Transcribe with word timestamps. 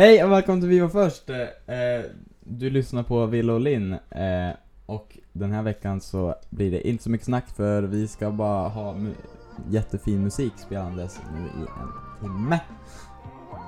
Hej 0.00 0.24
och 0.24 0.32
välkommen 0.32 0.60
till 0.60 0.68
Vi 0.70 0.80
var 0.80 0.88
först. 0.88 1.30
Eh, 1.30 1.76
eh, 1.76 2.04
du 2.40 2.70
lyssnar 2.70 3.02
på 3.02 3.26
Ville 3.26 3.52
och 3.52 3.60
Linn. 3.60 3.92
Eh, 3.92 4.50
och 4.86 5.18
den 5.32 5.52
här 5.52 5.62
veckan 5.62 6.00
så 6.00 6.34
blir 6.50 6.70
det 6.70 6.88
inte 6.88 7.04
så 7.04 7.10
mycket 7.10 7.24
snack 7.26 7.44
för 7.56 7.82
vi 7.82 8.08
ska 8.08 8.30
bara 8.30 8.68
ha 8.68 8.92
mu- 8.92 9.14
jättefin 9.70 10.22
musik 10.22 10.52
spelandes 10.56 11.20
nu 11.34 11.40
i 11.40 11.62
en 11.62 12.20
timme. 12.20 12.60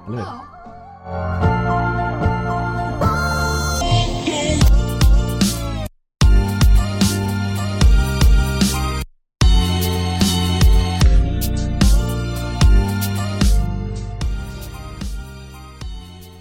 Eller 0.09 0.17
hur? 0.17 0.25
Ja. 0.25 0.43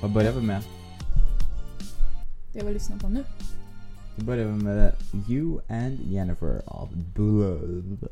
Vad 0.02 0.12
börjar 0.12 0.32
vi 0.32 0.42
med? 0.42 0.64
Det 2.54 2.64
vi 2.64 2.74
lyssnar 2.74 2.98
på 2.98 3.10
nu. 3.10 3.24
Då 4.16 4.26
börjar 4.26 4.46
vi 4.46 4.64
med 4.64 4.96
You 5.30 5.60
and 5.70 6.00
Jennifer 6.00 6.62
av 6.66 6.90
Blood. 7.16 8.08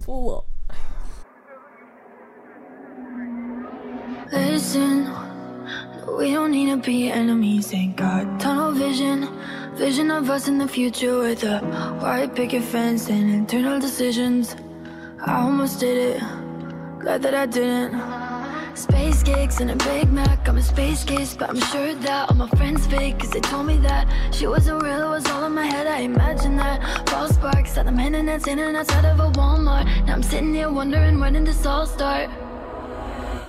På. 0.06 0.44
Listen, 4.32 5.08
we 6.18 6.34
don't 6.34 6.50
need 6.50 6.70
to 6.70 6.90
be 6.90 7.10
enemies, 7.10 7.72
ain't 7.72 7.96
got 7.96 8.40
tunnel 8.40 8.72
vision. 8.72 9.26
Vision 9.78 10.10
of 10.10 10.30
us 10.30 10.48
in 10.48 10.58
the 10.58 10.68
future 10.68 11.18
with 11.18 11.44
a 11.44 11.60
white 12.02 12.34
picket 12.34 12.64
fence 12.64 13.12
and 13.12 13.30
internal 13.30 13.80
decisions. 13.80 14.56
I 15.26 15.30
almost 15.30 15.80
did 15.80 16.16
it, 16.16 16.22
glad 17.00 17.22
that 17.22 17.34
I 17.34 17.46
didn't. 17.46 18.27
Space 18.78 19.24
gigs 19.24 19.60
and 19.60 19.72
a 19.72 19.76
Big 19.76 20.08
Mac, 20.12 20.48
I'm 20.48 20.56
a 20.56 20.62
space 20.62 21.02
case, 21.02 21.34
but 21.36 21.50
I'm 21.50 21.60
sure 21.60 21.94
that 21.94 22.30
all 22.30 22.36
my 22.36 22.48
friends 22.50 22.86
fake, 22.86 23.18
cause 23.18 23.30
they 23.30 23.40
told 23.40 23.66
me 23.66 23.76
that 23.78 24.06
she 24.32 24.46
wasn't 24.46 24.84
real, 24.84 25.08
it 25.08 25.10
was 25.10 25.26
all 25.30 25.44
in 25.46 25.52
my 25.52 25.66
head. 25.66 25.88
I 25.88 26.02
imagine 26.02 26.56
that 26.58 27.08
false 27.08 27.34
sparks 27.34 27.76
at 27.76 27.86
the 27.86 27.92
minute 27.92 28.26
that's 28.26 28.46
in 28.46 28.60
and 28.60 28.76
outside 28.76 29.04
of 29.04 29.18
a 29.18 29.30
Walmart. 29.32 29.84
Now 30.06 30.14
I'm 30.14 30.22
sitting 30.22 30.54
here 30.54 30.70
wondering 30.70 31.18
when 31.18 31.32
did 31.32 31.46
this 31.46 31.66
all 31.66 31.86
start? 31.86 32.30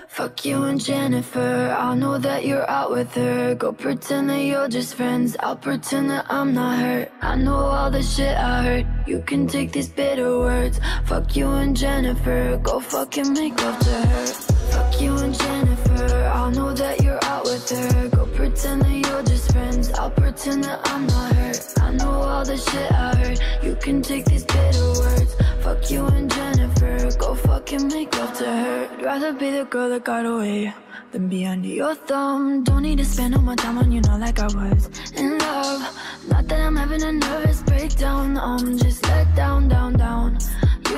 Fuck 0.07 0.45
you 0.45 0.63
and 0.63 0.83
Jennifer. 0.83 1.75
I 1.77 1.93
know 1.93 2.17
that 2.17 2.43
you're 2.47 2.67
out 2.67 2.89
with 2.89 3.13
her. 3.13 3.53
Go 3.53 3.71
pretend 3.71 4.31
that 4.31 4.41
you're 4.41 4.67
just 4.67 4.95
friends. 4.95 5.37
I'll 5.41 5.55
pretend 5.55 6.09
that 6.09 6.25
I'm 6.27 6.55
not 6.55 6.79
hurt. 6.79 7.11
I 7.21 7.35
know 7.35 7.55
all 7.55 7.91
the 7.91 8.01
shit 8.01 8.35
I 8.35 8.63
heard. 8.63 8.87
You 9.05 9.21
can 9.21 9.47
take 9.47 9.73
these 9.73 9.89
bitter 9.89 10.39
words. 10.39 10.79
Fuck 11.05 11.35
you 11.35 11.47
and 11.51 11.77
Jennifer. 11.77 12.59
Go 12.63 12.79
fucking 12.79 13.31
make 13.33 13.61
love 13.61 13.79
to 13.79 13.91
her. 13.91 14.58
You 14.99 15.15
and 15.17 15.33
Jennifer. 15.33 16.31
I 16.33 16.51
know 16.51 16.73
that 16.73 17.01
you're 17.01 17.23
out 17.23 17.45
with 17.45 17.69
her. 17.69 18.09
Go 18.09 18.25
pretend 18.25 18.81
that 18.81 18.97
you're 19.07 19.23
just 19.23 19.51
friends. 19.53 19.91
I'll 19.93 20.11
pretend 20.11 20.65
that 20.65 20.81
I'm 20.91 21.07
not 21.07 21.33
hurt. 21.35 21.73
I 21.79 21.91
know 21.91 22.11
all 22.11 22.43
the 22.43 22.57
shit 22.57 22.91
I 22.91 23.15
heard. 23.15 23.39
You 23.63 23.75
can 23.75 24.01
take 24.01 24.25
these 24.25 24.43
bitter 24.43 24.87
words. 24.99 25.35
Fuck 25.61 25.89
you 25.89 26.05
and 26.07 26.29
Jennifer. 26.29 27.17
Go 27.17 27.33
fucking 27.35 27.87
make 27.87 28.13
love 28.17 28.37
to 28.39 28.45
her. 28.45 28.89
I'd 28.91 29.05
rather 29.05 29.31
be 29.31 29.51
the 29.51 29.65
girl 29.65 29.89
that 29.89 30.03
got 30.03 30.25
away 30.25 30.73
than 31.11 31.29
be 31.29 31.45
under 31.45 31.69
your 31.69 31.95
thumb. 31.95 32.63
Don't 32.65 32.83
need 32.83 32.97
to 32.97 33.05
spend 33.05 33.35
all 33.35 33.41
my 33.41 33.55
time 33.55 33.77
on 33.77 33.91
you, 33.91 34.01
not 34.01 34.19
like 34.19 34.39
I 34.39 34.47
was 34.47 34.89
in 35.15 35.37
love. 35.37 35.81
Not 36.27 36.47
that 36.49 36.59
I'm 36.59 36.75
having 36.75 37.03
a 37.03 37.11
nervous 37.13 37.61
breakdown. 37.63 38.37
I'm 38.37 38.77
just 38.77 39.03
let 39.07 39.33
down, 39.35 39.69
down, 39.69 39.93
down. 39.93 40.37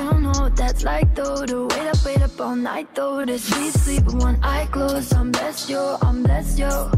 Don't 0.02 0.22
know 0.24 0.32
what 0.42 0.56
that's 0.56 0.82
like 0.82 1.14
though. 1.14 1.46
To 1.46 1.68
wait 1.68 1.86
up, 1.86 2.04
wait 2.04 2.22
up 2.22 2.40
all 2.40 2.56
night 2.56 2.92
though. 2.92 3.24
To 3.24 3.38
sleep, 3.38 3.72
sleep 3.72 4.04
with 4.04 4.16
one 4.16 4.38
eye 4.42 4.66
closed. 4.72 5.14
I'm 5.14 5.30
blessed, 5.30 5.70
yo. 5.70 5.96
I'm 6.02 6.24
blessed, 6.24 6.58
yo. 6.58 6.90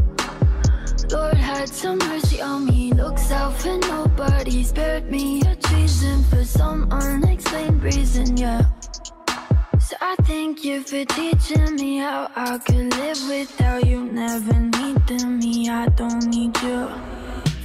Lord 1.11 1.37
had 1.37 1.69
some 1.69 1.99
mercy 1.99 2.41
on 2.41 2.65
me. 2.65 2.93
Looks 2.93 3.31
out 3.31 3.53
for 3.57 3.77
nobody. 3.77 4.63
Spared 4.63 5.11
me 5.11 5.41
a 5.41 5.55
treason 5.55 6.23
for 6.23 6.43
some 6.43 6.91
unexplained 6.91 7.83
reason, 7.83 8.37
yeah. 8.37 8.63
So 9.79 9.95
I 10.01 10.15
thank 10.23 10.65
you 10.65 10.81
for 10.81 11.05
teaching 11.05 11.75
me 11.75 11.99
how 11.99 12.31
I 12.35 12.57
could 12.57 12.91
live 12.97 13.21
without 13.29 13.85
you. 13.85 14.03
Never 14.03 14.59
needed 14.59 15.27
me, 15.27 15.69
I 15.69 15.87
don't 15.89 16.25
need 16.25 16.57
you. 16.63 17.14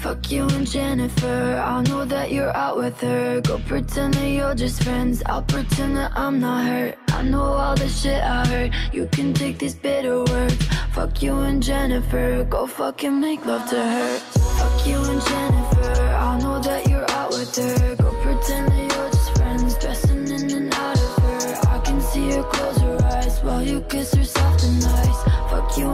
Fuck 0.00 0.30
you 0.30 0.48
and 0.48 0.66
Jennifer. 0.66 1.62
I 1.62 1.82
know 1.82 2.06
that 2.06 2.32
you're 2.32 2.56
out 2.56 2.78
with 2.78 2.98
her. 3.02 3.42
Go 3.42 3.58
pretend 3.58 4.14
that 4.14 4.28
you're 4.28 4.54
just 4.54 4.82
friends. 4.82 5.22
I'll 5.26 5.42
pretend 5.42 5.94
that 5.98 6.12
I'm 6.16 6.40
not 6.40 6.64
hurt. 6.64 6.98
I 7.08 7.22
know 7.22 7.42
all 7.42 7.76
the 7.76 7.86
shit 7.86 8.22
I 8.22 8.46
heard. 8.46 8.74
You 8.94 9.06
can 9.12 9.34
take 9.34 9.58
these 9.58 9.74
bitter 9.74 10.24
words. 10.24 10.56
Fuck 10.92 11.22
you 11.22 11.40
and 11.40 11.62
Jennifer. 11.62 12.44
Go 12.44 12.66
fucking 12.66 13.20
make 13.20 13.44
love 13.44 13.68
to 13.68 13.76
her. 13.76 14.18
Fuck 14.58 14.86
you 14.86 14.96
and 14.96 15.22
Jennifer. 15.22 16.02
I 16.02 16.38
know 16.40 16.58
that 16.60 16.88
you're 16.88 17.10
out 17.10 17.30
with 17.32 17.54
her. 17.56 17.96
Go 17.96 18.10
pretend 18.22 18.72
that 18.72 18.96
you're 18.96 19.10
just 19.10 19.36
friends. 19.36 19.74
Dressing 19.78 20.26
in 20.28 20.50
and 20.50 20.74
out 20.76 20.96
of 20.98 21.16
her. 21.18 21.74
I 21.76 21.78
can 21.84 22.00
see 22.00 22.30
her 22.30 22.42
close 22.44 22.78
her 22.78 22.98
eyes 23.04 23.38
while 23.42 23.62
you 23.62 23.82
kiss 23.82 24.14
her 24.14 24.24
soft 24.24 24.64
and 24.64 24.80
nice. 24.82 25.22
Fuck 25.50 25.76
you 25.76 25.90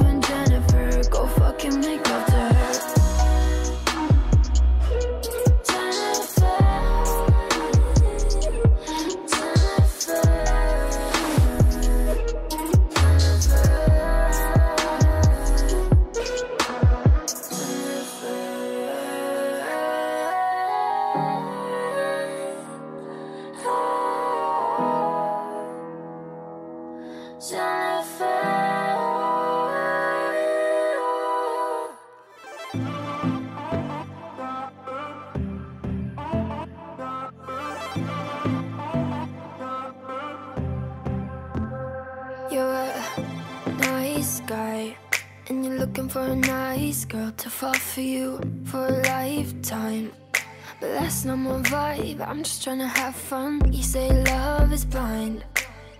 fall 47.66 47.74
for 47.74 48.00
you 48.00 48.40
for 48.64 48.86
a 48.86 49.02
lifetime. 49.02 50.12
But 50.80 50.90
that's 50.96 51.24
not 51.24 51.38
my 51.38 51.58
vibe, 51.62 52.20
I'm 52.20 52.42
just 52.44 52.62
trying 52.62 52.78
to 52.78 52.86
have 52.86 53.16
fun. 53.16 53.72
You 53.72 53.82
say 53.82 54.06
love 54.22 54.72
is 54.72 54.84
blind, 54.84 55.44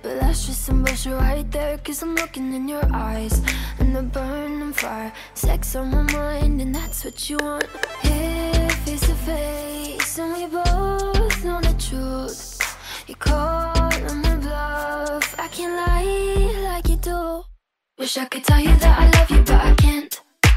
but 0.02 0.20
that's 0.20 0.46
just 0.46 0.64
some 0.64 0.84
bullshit 0.84 1.14
right 1.14 1.50
there. 1.50 1.76
Cause 1.78 2.02
I'm 2.02 2.14
looking 2.14 2.54
in 2.54 2.68
your 2.68 2.86
eyes, 2.92 3.42
and 3.80 3.96
the 3.96 4.02
burning 4.02 4.74
fire. 4.74 5.12
Sex 5.34 5.74
on 5.74 5.90
my 5.90 6.02
mind, 6.12 6.60
and 6.60 6.72
that's 6.72 7.04
what 7.04 7.18
you 7.28 7.38
want. 7.38 7.66
Here, 8.02 8.70
face 8.84 9.00
to 9.10 9.16
face, 9.30 10.18
and 10.20 10.34
we 10.36 10.46
both 10.46 11.44
know 11.44 11.60
the 11.68 11.74
truth. 11.86 12.38
You 13.08 13.16
call 13.16 13.76
on 14.10 14.16
my 14.22 14.36
bluff. 14.36 15.34
I 15.38 15.48
can't 15.48 15.74
lie 15.82 16.62
like 16.70 16.88
you 16.88 16.96
do. 16.96 17.42
Wish 17.98 18.18
I 18.18 18.26
could 18.26 18.44
tell 18.44 18.60
you 18.60 18.76
that 18.82 18.94
I 19.02 19.04
love 19.18 19.30
you, 19.30 19.42
but 19.42 19.60
I 19.70 19.74
can't. 19.74 20.15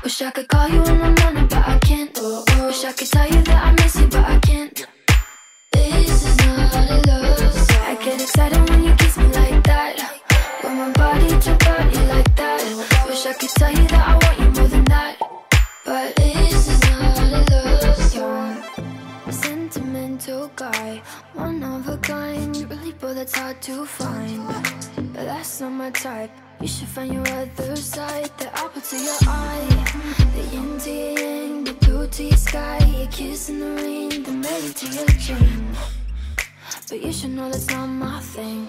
Wish 0.10 0.24
I 0.24 0.32
could 0.32 0.48
call 0.48 0.68
you 0.68 0.78
in 0.78 0.84
the 0.86 1.22
morning, 1.22 1.46
but 1.46 1.68
I 1.68 1.78
can't. 1.84 2.18
Wish 2.66 2.84
I 2.84 2.92
could 2.94 3.12
tell 3.12 3.28
you 3.28 3.44
that 3.44 3.64
I 3.64 3.72
miss 3.74 3.96
you, 3.96 4.08
but 4.08 4.26
I 4.26 4.40
can't. 4.40 4.88
This 5.72 6.26
is 6.26 6.38
not 6.48 6.74
a 6.74 6.98
love 7.06 7.54
song. 7.54 7.86
I 7.86 7.96
get 8.04 8.20
excited 8.20 8.70
when 8.72 8.86
you 8.86 8.96
kiss 8.96 9.18
me 9.18 9.26
like 9.26 9.64
that. 9.66 10.02
When 10.62 10.78
my 10.78 10.92
body 10.94 11.30
to 11.30 11.56
body 11.64 12.00
like 12.08 12.36
that. 12.38 13.06
Wish 13.08 13.28
I 13.28 13.34
could 13.34 13.50
tell 13.50 13.70
you 13.70 13.88
that 13.90 14.08
I 14.08 14.14
want 14.26 14.40
you 14.40 14.60
more 14.60 14.68
than 14.68 14.86
that. 14.86 15.20
But 15.86 16.16
this 16.16 16.68
is 16.68 16.79
Sentimental 19.80 20.52
guy, 20.58 21.02
one 21.36 21.64
of 21.64 21.88
a 21.88 21.98
kind. 22.00 22.54
Really, 22.70 22.92
but 23.00 23.14
that's 23.14 23.34
hard 23.34 23.62
to 23.62 23.86
find. 23.86 24.46
But 25.14 25.24
that's 25.24 25.62
not 25.62 25.72
my 25.72 25.90
type. 25.92 26.32
You 26.60 26.68
should 26.68 26.90
find 26.90 27.14
your 27.14 27.26
other 27.30 27.78
side. 27.78 28.30
The 28.38 28.54
apple 28.60 28.82
to 28.82 28.98
your 28.98 29.16
eye, 29.22 30.32
the 30.36 30.44
yin 30.54 30.78
to 30.80 30.92
your 30.92 31.20
yang, 31.20 31.64
the 31.64 31.74
blue 31.76 32.08
to 32.08 32.24
your 32.24 32.36
sky. 32.36 32.80
Your 32.98 33.08
kiss 33.08 33.48
in 33.48 33.62
the 33.62 33.82
rain, 33.82 34.22
the 34.22 34.32
melody 34.32 34.74
to 34.74 34.88
your 34.88 35.08
chain. 35.18 35.68
But 36.90 37.02
you 37.02 37.14
should 37.14 37.30
know 37.30 37.50
that's 37.50 37.70
not 37.70 37.88
my 37.88 38.20
thing. 38.20 38.68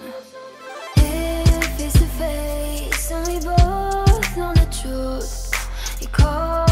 Here, 0.95 1.61
face 1.75 1.93
to 1.93 2.07
face, 2.21 3.11
and 3.11 3.27
we 3.27 3.33
both 3.33 4.37
know 4.37 4.53
the 4.53 4.67
truth. 4.71 5.51
You 5.99 6.07
call 6.07 6.70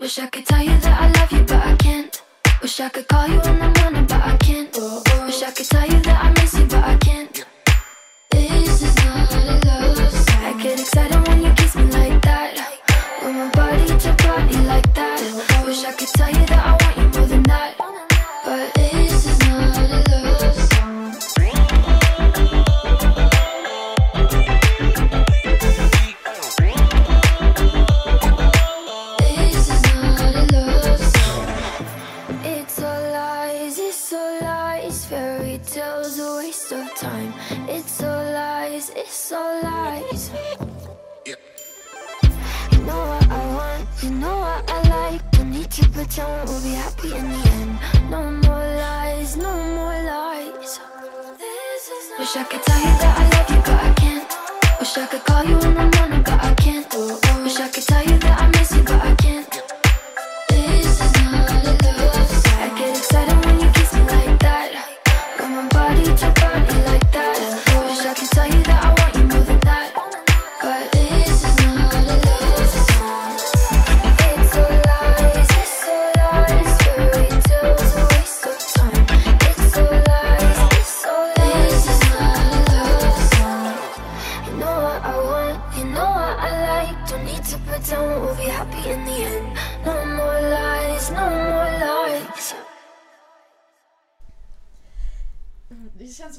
Wish 0.00 0.18
I 0.18 0.28
could 0.28 0.46
tell 0.46 0.62
you 0.62 0.78
that 0.78 0.98
I 0.98 1.20
love 1.20 1.30
you, 1.30 1.44
but 1.44 1.62
I 1.62 1.76
can't. 1.76 2.22
Wish 2.62 2.80
I 2.80 2.88
could 2.88 3.06
call 3.06 3.28
you 3.28 3.34
in 3.34 3.58
the 3.58 3.80
morning, 3.82 4.06
but 4.06 4.22
I 4.22 4.34
can't. 4.38 4.74
Oh, 4.78 5.02
oh. 5.06 5.26
Wish 5.26 5.42
I 5.42 5.50
could 5.50 5.66
tell 5.66 5.86
you 5.86 6.00
that 6.00 6.24
I 6.24 6.30
miss 6.40 6.54
you, 6.54 6.64
but 6.64 6.82
I 6.82 6.96
can't. 6.96 7.44
This 8.30 8.80
is 8.80 8.96
not 9.04 9.30
a 9.34 9.60
love 9.66 10.10
song. 10.10 10.42
I 10.42 10.62
get 10.62 10.80
excited 10.80 11.28
when 11.28 11.44
you 11.44 11.52
kiss 11.52 11.76
me 11.76 11.84
like 11.84 12.22
that. 12.22 12.80
When 13.20 13.34
my 13.36 13.50
body 13.50 13.86
to 13.86 14.12
body 14.24 14.56
like 14.64 14.94
that. 14.94 15.64
Wish 15.66 15.84
I 15.84 15.92
could 15.92 16.08
tell 16.08 16.30
you 16.30 16.46
that 16.46 16.66
I 16.66 16.70
want. 16.70 16.89
It's 39.10 39.32
all 39.32 39.62
lies. 39.62 40.30
You 41.26 42.78
know 42.86 43.02
what 43.10 43.26
I 43.28 43.42
want, 43.56 43.88
you 44.02 44.10
know 44.10 44.36
what 44.38 44.70
I 44.70 44.78
like. 44.88 45.30
Don't 45.32 45.50
need 45.50 45.70
to 45.78 45.88
pretend 45.88 46.48
we'll 46.48 46.62
be 46.62 46.74
happy 46.82 47.16
in 47.16 47.28
the 47.28 47.40
end. 47.58 47.72
No 48.08 48.30
more 48.30 48.66
lies, 48.84 49.36
no 49.36 49.52
more 49.78 49.98
lies. 50.14 50.78
Wish 52.18 52.36
I 52.36 52.44
could 52.44 52.62
tell 52.62 52.80
you 52.86 52.94
that 53.02 53.14
I 53.20 53.24
love 53.34 53.50
you, 53.52 53.60
but 53.68 53.80
I 53.88 53.92
can't. 54.02 54.28
Wish 54.78 54.96
I 54.96 55.06
could 55.06 55.24
call 55.24 55.44
you 55.44 55.58
in 55.58 55.74
the 55.74 55.86
morning, 55.96 56.22
but 56.22 56.44
I 56.44 56.54
can't. 56.54 56.86
Wish 57.44 57.58
I 57.58 57.68
could 57.68 57.86
tell 57.90 58.04
you 58.04 58.16
that 58.18 58.40
I 58.42 58.46
miss 58.48 58.76
you, 58.76 58.82
but 58.84 59.00
I 59.02 59.14
can't. 59.16 59.69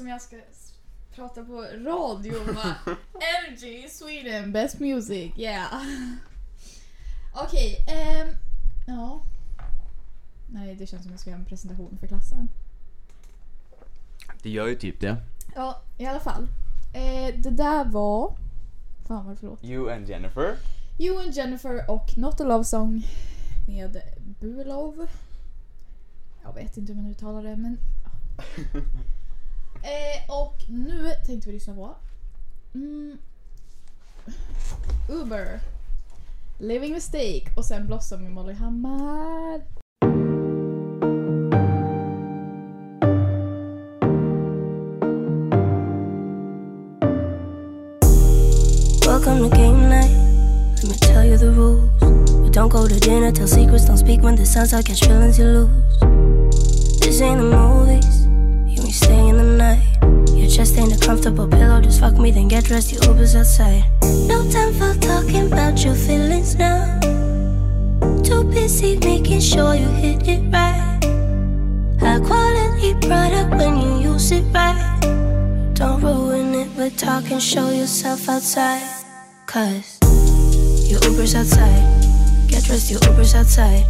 Som 0.02 0.08
jag 0.08 0.22
ska 0.22 0.36
prata 1.14 1.44
på 1.44 1.62
radio 1.62 2.32
och 2.36 2.54
bara 2.54 2.96
Energy 3.38 3.88
Sweden, 3.88 4.52
best 4.52 4.80
music, 4.80 5.32
yeah. 5.36 5.82
Okej, 7.34 7.76
ehm, 7.88 8.28
ja. 8.86 9.22
Nej, 10.46 10.74
det 10.74 10.86
känns 10.86 11.02
som 11.02 11.10
jag 11.10 11.20
ska 11.20 11.30
göra 11.30 11.40
en 11.40 11.46
presentation 11.46 11.98
för 12.00 12.06
klassen. 12.06 12.48
Det 14.42 14.50
gör 14.50 14.66
ju 14.66 14.74
typ 14.74 15.00
det. 15.00 15.16
Ja, 15.54 15.82
i 15.98 16.06
alla 16.06 16.20
fall. 16.20 16.48
Eh, 16.94 17.34
det 17.36 17.50
där 17.50 17.84
var... 17.84 18.36
Fan 19.08 19.26
vad 19.26 19.38
förlåt. 19.38 19.64
You 19.64 19.92
and 19.92 20.08
Jennifer. 20.08 20.56
You 20.98 21.22
and 21.22 21.34
Jennifer 21.34 21.90
och 21.90 22.18
Not 22.18 22.40
a 22.40 22.44
Love 22.44 22.64
Song 22.64 23.02
med 23.68 24.02
Bulov. 24.40 25.06
Jag 26.42 26.54
vet 26.54 26.76
inte 26.76 26.92
hur 26.92 27.02
man 27.02 27.10
uttalar 27.10 27.42
det 27.42 27.56
men... 27.56 27.78
eh, 29.82 30.34
och 30.34 30.56
nu 30.68 31.14
tänkte 31.26 31.48
vi 31.48 31.54
lyssna 31.54 31.74
på 31.74 31.94
mm, 32.74 33.18
Uber. 35.08 35.60
Living 36.58 36.92
Mistake 36.92 37.42
och 37.54 37.64
sen 37.64 37.86
Blossom 37.86 38.22
med 38.22 38.32
Molly 38.32 38.52
Hammar. 38.52 39.62
Welcome 49.06 49.38
to 49.38 49.56
game 49.56 49.88
night. 49.88 50.10
Let 50.76 50.90
me 50.90 50.96
tell 51.00 51.24
you 51.24 51.36
the 51.38 51.50
rules. 51.50 52.02
We 52.42 52.50
don't 52.50 52.68
go 52.68 52.88
to 52.88 53.00
dinner, 53.00 53.32
tell 53.32 53.46
secrets, 53.46 53.84
don't 53.86 53.98
speak 53.98 54.22
when 54.22 54.36
the 54.36 54.46
sun's 54.46 54.72
out, 54.72 54.84
catch 54.84 55.00
feelings 55.00 55.38
you 55.38 55.44
lose. 55.44 56.00
This 57.00 57.20
ain't 57.20 57.40
the 57.40 57.56
movies, 57.56 58.26
chest 60.52 60.76
ain't 60.76 60.94
a 60.94 60.98
comfortable 60.98 61.48
pillow, 61.48 61.80
just 61.80 62.00
fuck 62.00 62.18
me, 62.18 62.30
then 62.30 62.46
get 62.46 62.64
dressed, 62.64 62.92
your 62.92 63.02
Uber's 63.04 63.34
outside. 63.34 63.84
No 64.26 64.48
time 64.50 64.72
for 64.74 64.92
talking 65.00 65.46
about 65.46 65.82
your 65.82 65.94
feelings 65.94 66.56
now. 66.56 67.00
Too 68.22 68.44
busy 68.44 68.98
making 68.98 69.40
sure 69.40 69.74
you 69.74 69.88
hit 69.88 70.28
it 70.28 70.42
right. 70.52 71.00
High 71.98 72.20
quality 72.20 72.92
product 73.06 73.50
when 73.54 73.80
you 73.80 74.12
use 74.12 74.30
it 74.30 74.44
right. 74.52 75.00
Don't 75.74 76.02
ruin 76.02 76.54
it 76.54 76.76
with 76.76 76.98
talking, 76.98 77.38
show 77.38 77.70
yourself 77.70 78.28
outside. 78.28 78.82
Cause 79.46 79.98
your 80.90 81.00
Uber's 81.04 81.34
outside. 81.34 81.82
Get 82.48 82.64
dressed, 82.64 82.90
your 82.90 83.00
Uber's 83.08 83.34
outside. 83.34 83.86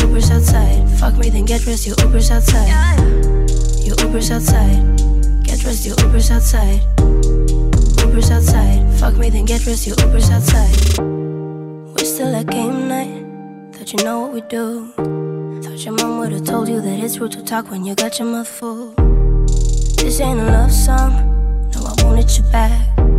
Uber's 0.00 0.30
outside. 0.30 0.88
Fuck 1.00 1.16
me, 1.16 1.30
then 1.30 1.46
get 1.46 1.62
dressed, 1.62 1.86
your 1.86 1.96
Uber's 2.00 2.30
outside. 2.30 2.98
Your 3.82 3.96
Uber's 4.04 4.30
outside. 4.30 4.97
Get 5.58 5.64
dressed, 5.64 5.86
your 5.86 5.96
Uber's 6.06 6.30
outside. 6.30 6.80
Uber's 7.00 8.30
outside. 8.30 9.00
Fuck 9.00 9.16
me, 9.16 9.28
then 9.28 9.44
get 9.44 9.60
dressed, 9.62 9.88
your 9.88 9.96
Uber's 9.98 10.30
outside. 10.30 11.00
We're 11.00 12.04
still 12.04 12.32
at 12.36 12.46
game 12.46 12.86
night. 12.86 13.74
Thought 13.74 13.92
you 13.92 14.04
know 14.04 14.20
what 14.20 14.34
we 14.34 14.40
do. 14.42 14.92
Thought 15.62 15.84
your 15.84 15.94
mom 15.94 16.20
would've 16.20 16.44
told 16.44 16.68
you 16.68 16.80
that 16.80 17.00
it's 17.00 17.18
rude 17.18 17.32
to 17.32 17.42
talk 17.42 17.72
when 17.72 17.84
you 17.84 17.96
got 17.96 18.20
your 18.20 18.28
mouth 18.28 18.46
full. 18.46 18.94
This 19.96 20.20
ain't 20.20 20.38
a 20.38 20.44
love 20.44 20.70
song. 20.70 21.70
No, 21.74 21.86
I 21.86 22.04
won't 22.04 22.38
you 22.38 22.44
back. 22.52 23.17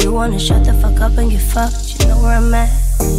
If 0.00 0.06
you 0.06 0.14
wanna 0.14 0.38
shut 0.38 0.64
the 0.64 0.72
fuck 0.72 0.98
up 1.02 1.18
and 1.18 1.30
get 1.30 1.42
fucked, 1.42 2.00
you 2.00 2.08
know 2.08 2.16
where 2.22 2.38
I'm 2.38 2.54
at. 2.54 2.70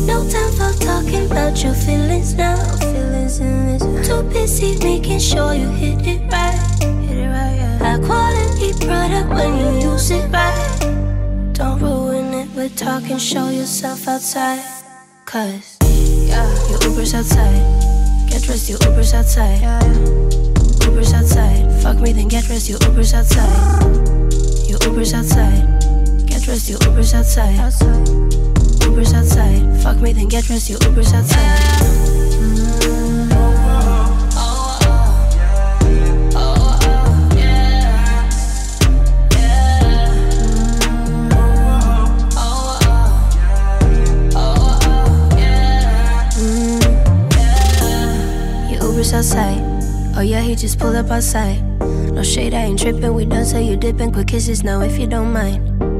No 0.07 0.28
time 0.28 0.51
for 0.57 0.74
talking 0.83 1.28
about 1.28 1.63
your 1.63 1.75
feelings 1.75 2.33
now. 2.33 2.57
Feelings 2.80 3.38
in 3.38 3.68
this. 3.68 4.07
Too 4.07 4.24
busy 4.24 4.80
making 4.83 5.19
sure 5.19 5.54
you 5.54 5.69
hit 5.69 6.01
it 6.07 6.22
right. 6.31 6.57
Hit 7.06 7.18
it 7.19 7.28
right, 7.28 7.54
yeah. 7.54 7.78
High 7.78 8.00
quality 8.04 8.74
product 8.83 9.30
when 9.30 9.60
you 9.60 9.92
use 9.92 10.10
it 10.10 10.28
right. 10.31 11.54
Don't 11.54 11.80
ruin 11.80 12.33
it 12.33 12.50
with 12.56 12.76
talking, 12.76 13.19
show 13.19 13.50
yourself 13.50 14.07
outside. 14.07 14.66
Cause 15.26 15.78
yeah, 15.83 16.50
your 16.68 16.81
Uber's 16.81 17.14
outside. 17.14 17.61
Get 18.28 18.42
dressed, 18.42 18.71
your 18.71 18.80
Uber's 18.90 19.14
outside. 19.14 19.61
Uber's 20.81 21.14
outside. 21.14 21.71
Fuck 21.83 21.97
me, 21.97 22.11
then 22.11 22.28
get 22.28 22.45
dressed, 22.45 22.69
your 22.69 22.80
Uber's 22.90 23.14
outside. 23.14 23.83
Your 24.68 24.80
Uber's 24.81 25.14
outside. 25.14 25.91
Get 26.42 26.48
dressed, 26.48 26.69
your 26.69 26.80
Uber's 26.86 27.14
outside. 27.14 27.56
Uber's 28.81 29.14
outside. 29.14 29.83
Fuck 29.83 29.98
me, 29.98 30.12
then 30.12 30.28
get 30.28 30.44
dressed, 30.44 30.71
your 30.71 30.80
Uber's 30.80 31.14
outside. 31.14 31.38
Uber's 48.81 49.14
outside. 49.14 49.62
Oh 50.18 50.21
yeah, 50.21 50.42
he 50.42 50.56
just 50.56 50.80
pulled 50.80 50.95
up 50.95 51.12
outside. 51.12 51.62
No 51.80 52.24
shade, 52.24 52.56
I 52.56 52.64
ain't 52.64 52.80
tripping. 52.80 53.14
We 53.14 53.26
done, 53.26 53.45
so 53.45 53.60
you 53.60 53.78
dipping. 53.78 54.12
Quick 54.12 54.30
kisses 54.30 54.64
now 54.64 54.81
if 54.81 54.98
you 54.98 55.06
don't 55.06 55.31
mind. 55.31 55.91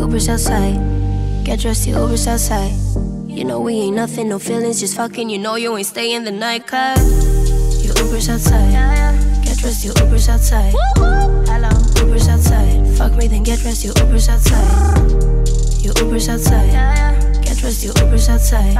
Uber's 0.00 0.28
outside. 0.28 0.76
Get 1.44 1.60
dressed, 1.60 1.86
your 1.86 2.00
Uber's 2.00 2.26
outside. 2.26 2.72
You 3.26 3.44
know 3.44 3.60
we 3.60 3.74
ain't 3.74 3.96
nothing, 3.96 4.28
no 4.28 4.38
feelings, 4.38 4.80
just 4.80 4.96
fucking. 4.96 5.28
You 5.28 5.38
know 5.38 5.56
you 5.56 5.76
ain't 5.76 5.86
staying 5.86 6.16
in 6.16 6.24
the 6.24 6.30
night, 6.30 6.66
cause 6.66 7.84
your 7.84 7.94
Uber's 7.98 8.28
outside. 8.28 8.72
Get 9.44 9.58
dressed, 9.58 9.84
your 9.84 9.94
Uber's 9.98 10.28
outside. 10.28 10.74
Hello, 10.96 11.70
Uber's 12.00 12.28
outside. 12.28 12.86
Fuck 12.96 13.12
me, 13.16 13.28
then 13.28 13.42
get 13.42 13.60
dressed, 13.60 13.84
your 13.84 13.94
Uber's 13.98 14.28
outside. 14.28 14.98
Your 15.84 15.94
Uber's 15.98 16.28
outside. 16.28 17.44
Get 17.44 17.58
dressed, 17.58 17.84
your 17.84 17.94
Uber's 17.98 18.28
outside. 18.28 18.74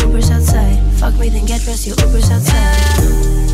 Uber's 0.00 0.30
outside. 0.30 0.78
Fuck 0.98 1.14
me, 1.14 1.28
then 1.28 1.46
get 1.46 1.62
dressed, 1.62 1.86
your 1.86 1.96
Uber's 1.96 2.30
outside. 2.30 3.47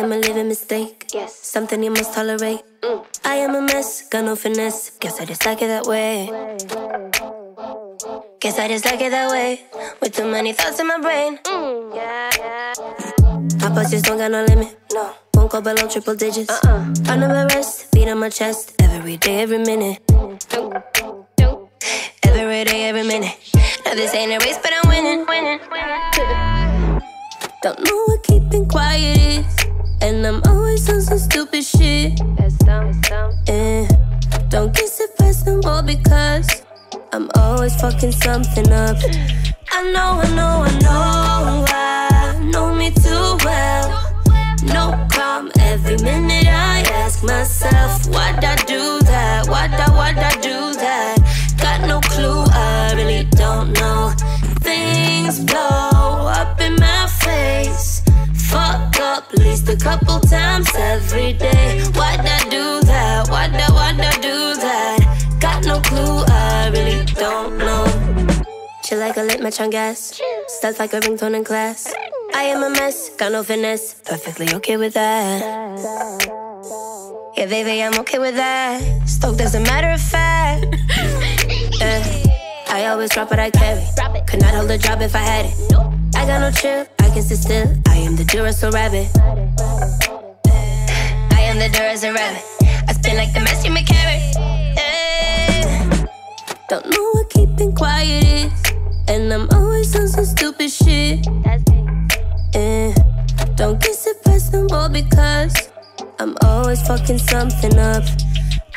Am 0.00 0.12
a 0.12 0.16
living 0.16 0.48
mistake. 0.48 1.06
Yes. 1.12 1.34
Something 1.34 1.82
you 1.82 1.90
must 1.90 2.14
tolerate. 2.14 2.62
Mm. 2.82 3.04
I 3.24 3.34
am 3.36 3.54
a 3.54 3.60
mess, 3.60 4.08
got 4.08 4.24
no 4.24 4.34
finesse. 4.34 4.90
Guess 4.98 5.20
I 5.20 5.24
just 5.26 5.44
like 5.44 5.60
it 5.62 5.68
that 5.68 5.86
way. 5.86 6.26
Guess 8.40 8.58
I 8.58 8.68
just 8.68 8.84
like 8.86 9.00
it 9.00 9.10
that 9.10 9.30
way. 9.30 9.60
With 10.00 10.14
too 10.14 10.30
many 10.30 10.52
thoughts 10.52 10.80
in 10.80 10.86
my 10.86 10.98
brain. 10.98 11.38
Mm, 11.38 11.94
yeah, 11.94 12.30
yeah. 12.38 13.68
Pulse 13.74 13.90
just 13.90 14.06
don't 14.06 14.18
got 14.18 14.30
no 14.30 14.44
limit. 14.44 14.76
No. 14.92 15.12
Won't 15.34 15.52
go 15.52 15.60
below 15.60 15.86
triple 15.86 16.14
digits. 16.14 16.50
Uh-uh. 16.50 16.94
I 17.06 17.16
never 17.16 17.46
rest. 17.54 17.92
Beat 17.92 18.08
on 18.08 18.18
my 18.18 18.30
chest. 18.30 18.74
Every 18.80 19.16
day, 19.18 19.42
every 19.42 19.58
minute. 19.58 20.00
Every 22.22 22.64
day, 22.64 22.88
every 22.88 23.02
minute. 23.02 23.36
Now 23.84 23.94
this 23.94 24.14
ain't 24.14 24.32
a 24.32 24.44
race, 24.44 24.58
but 24.62 24.72
I'm 24.72 24.88
winning. 24.88 25.26
winning. 25.26 25.60
Don't 27.62 27.78
know 27.84 28.04
what 28.06 28.22
keeping 28.22 28.66
quiet 28.66 29.18
is. 29.18 29.79
And 30.02 30.26
I'm 30.26 30.42
always 30.46 30.88
on 30.88 31.02
some 31.02 31.18
stupid 31.18 31.64
shit. 31.64 32.20
Eh. 33.48 33.86
Don't 34.48 34.74
get 34.74 34.88
surprised 34.88 35.46
no 35.46 35.60
more 35.62 35.82
because 35.82 36.62
I'm 37.12 37.30
always 37.36 37.78
fucking 37.80 38.12
something 38.12 38.72
up. 38.72 38.96
I 39.70 39.82
know, 39.92 40.20
I 40.22 40.28
know, 40.34 40.64
I 40.66 40.78
know. 40.80 41.64
I 41.68 42.50
know 42.50 42.74
me 42.74 42.90
too 42.90 43.36
well. 43.44 43.86
No 44.64 45.06
calm 45.10 45.50
every 45.60 45.98
minute. 45.98 46.46
I 46.46 46.80
ask 46.92 47.22
myself, 47.22 48.06
why'd 48.08 48.42
I 48.44 48.56
do 48.64 49.00
that? 49.00 49.46
Why'd 49.48 49.72
I, 49.72 49.90
why'd 49.90 50.18
I 50.18 50.32
do 50.40 50.72
that? 50.74 51.18
Got 51.60 51.86
no 51.86 52.00
clue, 52.00 52.44
I 52.50 52.94
really 52.96 53.24
don't 53.24 53.72
know. 53.74 54.12
Things 54.62 55.40
blow 55.40 55.89
at 59.32 59.38
least 59.38 59.68
a 59.68 59.76
couple 59.76 60.20
times 60.20 60.68
every 60.76 61.32
day. 61.32 61.80
Why'd 61.94 62.20
I 62.20 62.38
do 62.48 62.80
that? 62.82 63.28
Why'd 63.28 63.54
I, 63.54 63.70
why'd 63.72 64.00
I 64.00 64.12
do 64.20 64.54
that? 64.56 64.98
Got 65.40 65.64
no 65.64 65.80
clue, 65.80 66.24
I 66.28 66.70
really 66.72 67.04
don't 67.14 67.58
know. 67.58 67.84
Chill 68.84 68.98
like 68.98 69.16
a 69.16 69.22
lit 69.22 69.40
match 69.42 69.60
on 69.60 69.70
gas. 69.70 70.20
Stealth 70.48 70.78
like 70.78 70.92
a 70.94 71.00
ringtone 71.00 71.36
in 71.36 71.44
class. 71.44 71.92
I 72.34 72.42
am 72.44 72.62
a 72.62 72.70
mess, 72.70 73.10
got 73.16 73.32
no 73.32 73.42
finesse. 73.42 73.94
Perfectly 74.04 74.54
okay 74.54 74.76
with 74.76 74.94
that. 74.94 75.40
Yeah, 77.36 77.46
baby, 77.46 77.82
I'm 77.82 77.98
okay 78.00 78.18
with 78.18 78.36
that. 78.36 79.08
Stoked 79.08 79.40
as 79.40 79.54
a 79.54 79.60
matter 79.60 79.90
of 79.90 80.00
fact. 80.00 80.66
Yeah. 81.80 82.29
I 82.72 82.86
always 82.86 83.10
drop 83.10 83.30
what 83.30 83.40
I 83.40 83.50
carry. 83.50 83.84
Drop 83.96 84.14
it. 84.14 84.26
Could 84.28 84.40
not 84.42 84.54
hold 84.54 84.70
a 84.70 84.78
job 84.78 85.02
if 85.02 85.16
I 85.16 85.18
had 85.18 85.46
it. 85.46 85.54
I 86.14 86.24
got 86.24 86.40
no 86.40 86.52
chill, 86.52 86.86
I 87.00 87.10
can 87.10 87.22
sit 87.22 87.38
still. 87.38 87.66
I 87.88 87.96
am 87.96 88.14
the 88.14 88.22
Duracell 88.22 88.72
rabbit. 88.72 89.08
I 91.32 91.40
am 91.50 91.58
the 91.58 91.68
Duracell 91.76 92.14
rabbit. 92.14 92.44
I 92.88 92.92
spin 92.92 93.16
like 93.16 93.32
the 93.34 93.40
mess 93.40 93.64
you 93.64 93.72
may 93.72 93.82
carry. 93.82 94.20
Yeah. 94.76 96.06
Don't 96.68 96.86
know 96.88 97.10
what 97.14 97.28
keeping 97.30 97.74
quiet 97.74 98.24
is. 98.24 98.52
And 99.08 99.32
I'm 99.32 99.50
always 99.50 99.94
on 99.96 100.06
some 100.06 100.24
stupid 100.24 100.70
shit. 100.70 101.26
Eh. 102.54 102.94
Don't 103.56 103.82
get 103.82 103.96
surprised 103.96 104.52
no 104.52 104.66
more 104.70 104.88
because 104.88 105.70
I'm 106.20 106.36
always 106.44 106.80
fucking 106.86 107.18
something 107.18 107.76
up. 107.76 108.04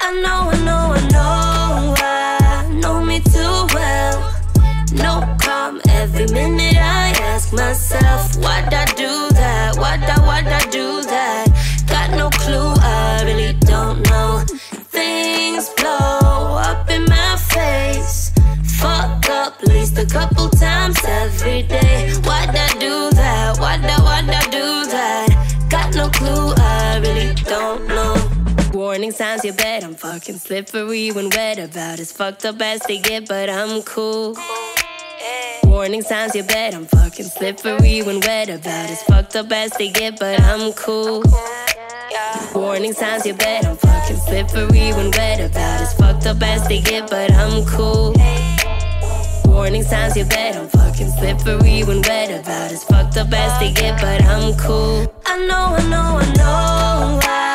I 0.06 0.12
know, 0.20 0.50
I 0.52 0.58
know, 0.66 0.86
I 1.00 1.02
know. 1.16 1.96
I 1.98 2.68
know 2.82 3.02
me 3.02 3.22
too 3.22 3.56
well. 3.74 4.16
No 4.92 5.24
calm 5.40 5.80
every 5.88 6.28
minute. 6.28 6.76
I 6.76 7.14
ask 7.32 7.54
myself, 7.54 8.36
why'd 8.36 8.74
I 8.74 8.84
do 8.98 9.30
that? 9.40 9.78
Why'd 9.78 10.04
I, 10.04 10.20
why'd 10.28 10.48
I 10.48 10.60
do 10.70 11.04
that? 11.04 11.48
Got 11.88 12.12
no 12.18 12.30
clue, 12.32 12.74
I 12.82 13.24
really 13.24 13.54
don't 13.62 14.04
know. 14.10 14.44
Things 14.92 15.70
blow 15.78 16.58
up 16.70 16.90
in 16.90 17.06
my 17.06 17.38
face. 17.38 18.32
Fuck 18.82 19.30
up 19.30 19.64
at 19.64 19.70
least 19.70 19.98
a 19.98 20.06
couple 20.06 20.50
times 20.50 20.98
every 21.06 21.64
day. 21.64 22.12
Why'd 22.26 22.50
I 22.50 22.68
do 22.78 23.10
that? 23.12 23.58
Why'd 23.58 23.86
I, 23.86 24.02
why'd 24.02 24.30
I 24.30 24.44
do 24.52 24.86
that? 24.92 25.30
Got 25.70 25.96
no 25.96 26.10
clue, 26.10 26.54
I 26.58 27.00
really 27.02 27.34
don't 27.36 27.88
know. 27.88 28.23
Warning 28.94 29.12
signs, 29.12 29.44
you 29.44 29.54
bet 29.54 29.84
I'm 29.84 29.96
fucking 29.96 30.38
slippery 30.38 31.10
when 31.12 31.32
wet. 31.32 31.58
About 31.58 32.00
as 32.00 32.12
fucked 32.12 32.46
up 32.46 32.62
as 32.62 32.80
they 32.82 33.00
get, 33.00 33.28
but 33.28 33.50
I'm 33.50 33.82
cool. 33.82 34.38
Warning 35.64 36.04
signs, 36.04 36.36
you 36.36 36.44
bet 36.44 36.76
I'm 36.76 36.86
fucking 36.86 37.26
slippery 37.26 38.04
when 38.04 38.20
wet. 38.20 38.50
About 38.50 38.92
as 38.92 39.02
fucked 39.02 39.36
up 39.36 39.52
as 39.52 39.72
they 39.80 39.90
get, 39.90 40.20
but 40.20 40.40
I'm 40.42 40.74
cool. 40.74 41.24
Warning 42.54 42.94
signs, 42.94 43.26
you 43.26 43.34
bet 43.34 43.66
I'm 43.66 43.78
fucking 43.78 44.18
slippery 44.18 44.94
when 44.94 45.10
wet. 45.10 45.40
About 45.40 45.82
as 45.82 45.94
fucked 45.96 46.28
up 46.28 46.44
as 46.44 46.68
they 46.68 46.80
get, 46.80 47.10
but 47.10 47.32
I'm 47.32 47.66
cool. 47.66 48.14
Warning 49.46 49.82
signs, 49.82 50.16
you 50.16 50.26
bet 50.26 50.56
I'm 50.56 50.70
fucking 50.70 51.10
slippery 51.18 51.84
when 51.84 52.04
wet. 52.04 52.30
About 52.30 52.72
as 52.72 52.84
fucked 52.84 53.18
up 53.18 53.34
as 53.34 53.60
they 53.60 53.74
get, 53.74 54.00
but 54.00 54.24
I'm 54.24 54.56
cool. 54.56 55.12
I 55.26 55.40
know, 55.48 55.78
I 55.80 55.90
know, 55.90 56.20
I 56.22 56.34
know. 56.36 57.20
I 57.24 57.53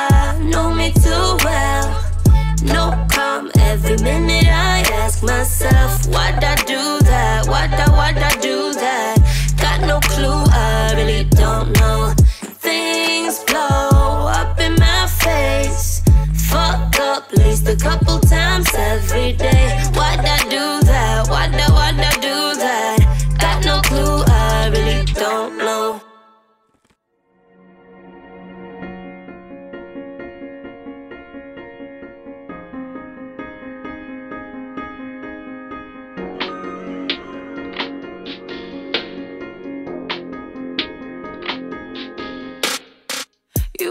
No 2.62 3.06
calm 3.10 3.50
every 3.60 3.96
minute. 3.98 4.46
I 4.46 4.80
ask 4.92 5.22
myself, 5.22 6.06
why'd 6.06 6.42
I 6.42 6.56
do 6.64 6.98
that? 7.04 7.46
Why'd 7.46 7.72
I, 7.72 7.90
why'd 7.90 8.18
I 8.18 8.34
do 8.40 8.72
that? 8.74 9.16
Got 9.60 9.80
no 9.86 10.00
clue, 10.00 10.42
I 10.52 10.94
really 10.96 11.24
don't 11.24 11.72
know. 11.78 12.14
Things 12.58 13.44
blow 13.44 14.28
up 14.28 14.58
in 14.60 14.74
my 14.74 15.06
face. 15.06 16.02
Fuck 16.50 16.98
up 17.00 17.30
least 17.32 17.68
a 17.68 17.76
couple 17.76 18.18
times 18.20 18.68
every 18.74 19.32
day. 19.34 19.78
Why'd 19.94 20.20
I 20.20 20.38
do 20.48 20.80
that? 20.86 21.28
Why'd 21.28 21.54
I, 21.54 21.70
why'd 21.70 22.00
I 22.00 22.07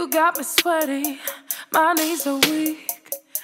You 0.08 0.14
got 0.14 0.38
me 0.38 0.42
sweaty, 0.42 1.20
my 1.70 1.92
knees 1.92 2.26
are 2.26 2.38
weak. 2.48 2.88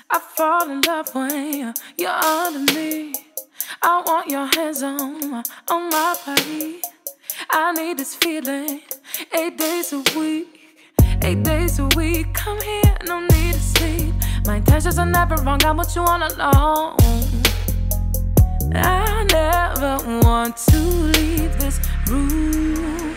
I 0.08 0.18
fall 0.18 0.70
in 0.70 0.80
love 0.80 1.14
when 1.14 1.74
you're 1.98 2.08
under 2.08 2.72
me. 2.72 3.12
I 3.82 4.02
want 4.06 4.30
your 4.30 4.46
hands 4.46 4.82
on 4.82 5.30
my, 5.30 5.42
on 5.68 5.90
my 5.90 6.16
body. 6.24 6.80
I 7.50 7.72
need 7.72 7.98
this 7.98 8.14
feeling 8.14 8.80
eight 9.38 9.58
days 9.58 9.92
a 9.92 10.02
week. 10.18 10.78
Eight 11.20 11.42
days 11.42 11.78
a 11.80 11.86
week, 11.96 12.32
come 12.32 12.58
here, 12.62 12.96
no 13.04 13.20
need 13.20 13.52
to 13.52 13.60
sleep. 13.60 14.14
My 14.46 14.56
intentions 14.56 14.98
are 14.98 15.04
never 15.04 15.34
wrong, 15.42 15.62
I 15.66 15.70
want 15.72 15.94
you 15.94 16.00
all 16.00 16.16
alone. 16.16 16.96
I 18.74 19.26
never 19.30 20.20
want 20.22 20.56
to 20.56 20.78
leave 20.78 21.60
this 21.60 21.78
room. 22.08 23.13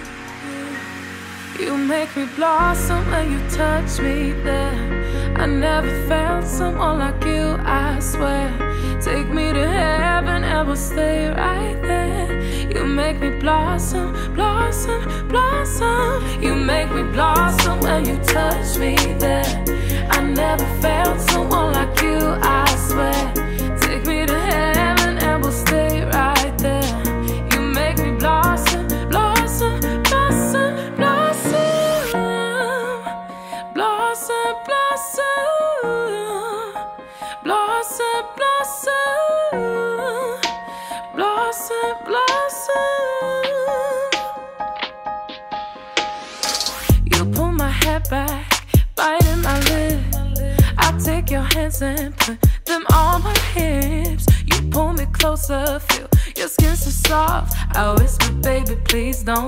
You 1.60 1.76
make 1.76 2.16
me 2.16 2.26
blossom 2.36 3.10
when 3.10 3.32
you 3.32 3.40
touch 3.50 4.00
me 4.00 4.32
there. 4.44 5.34
I 5.38 5.48
never 5.48 5.90
felt 6.08 6.46
someone 6.46 7.00
like 7.00 7.24
you, 7.26 7.58
I 7.60 8.00
swear. 8.00 8.48
Take 9.02 9.28
me 9.30 9.52
to 9.54 9.68
heaven 9.68 10.44
and 10.44 10.68
we'll 10.68 10.76
stay 10.76 11.30
right 11.30 11.82
there. 11.82 12.42
You 12.72 12.86
make 12.86 13.20
me 13.20 13.40
blossom, 13.40 14.14
blossom, 14.36 15.28
blossom. 15.30 16.44
You 16.44 16.54
make 16.54 16.92
me 16.92 17.02
blossom 17.12 17.80
when 17.80 18.06
you 18.06 18.18
touch 18.24 18.78
me 18.78 18.96
there. 19.18 19.37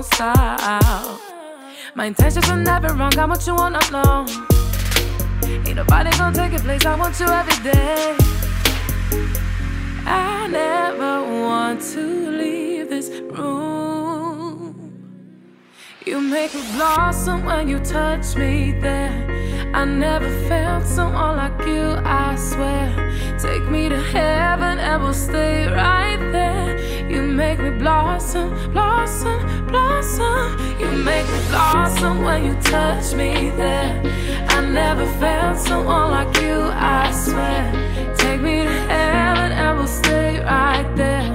Don't 0.00 0.14
stop. 0.14 1.20
My 1.94 2.06
intentions 2.06 2.48
are 2.48 2.56
never 2.56 2.94
wrong. 2.94 3.16
I 3.18 3.24
want 3.26 3.46
you 3.46 3.54
on 3.54 3.74
alone. 3.74 4.28
Ain't 5.66 5.76
nobody 5.76 6.10
gonna 6.16 6.34
take 6.34 6.52
your 6.52 6.60
place. 6.60 6.86
I 6.86 6.96
want 6.96 7.18
you 7.20 7.26
every 7.26 7.72
day. 7.72 8.16
I 10.06 10.46
never 10.48 11.22
want 11.44 11.82
to 11.92 12.30
leave 12.30 12.88
this 12.88 13.10
room. 13.10 14.74
You 16.06 16.20
make 16.20 16.54
me 16.54 16.62
blossom 16.76 17.44
when 17.44 17.68
you 17.68 17.78
touch 17.80 18.36
me 18.36 18.72
there. 18.72 19.49
I 19.72 19.84
never 19.84 20.28
felt 20.48 20.84
someone 20.84 21.36
like 21.36 21.66
you, 21.66 21.94
I 22.04 22.34
swear. 22.36 22.86
Take 23.38 23.64
me 23.70 23.88
to 23.88 23.96
heaven 23.96 24.78
and 24.78 25.02
we'll 25.02 25.14
stay 25.14 25.66
right 25.68 26.18
there. 26.32 26.78
You 27.08 27.22
make 27.22 27.60
me 27.60 27.70
blossom, 27.70 28.72
blossom, 28.72 29.66
blossom. 29.68 30.58
You 30.80 30.90
make 30.90 31.26
me 31.26 31.40
blossom 31.50 32.22
when 32.22 32.44
you 32.46 32.54
touch 32.62 33.14
me 33.14 33.50
there. 33.50 34.02
I 34.48 34.60
never 34.60 35.06
felt 35.20 35.58
someone 35.58 36.10
like 36.10 36.36
you, 36.42 36.62
I 36.74 37.12
swear. 37.12 38.14
Take 38.16 38.40
me 38.40 38.64
to 38.64 38.70
heaven 38.70 39.52
and 39.52 39.78
we'll 39.78 39.86
stay 39.86 40.40
right 40.40 40.88
there. 40.96 41.29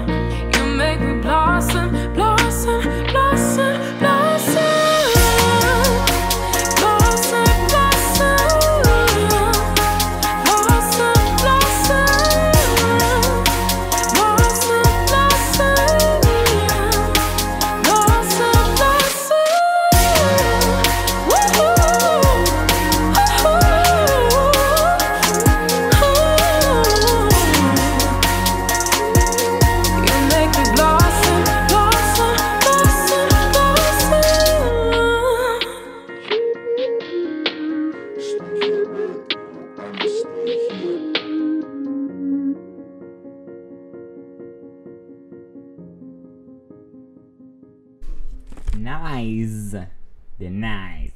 Det 50.38 50.46
är 50.48 50.52
nice. 50.52 51.16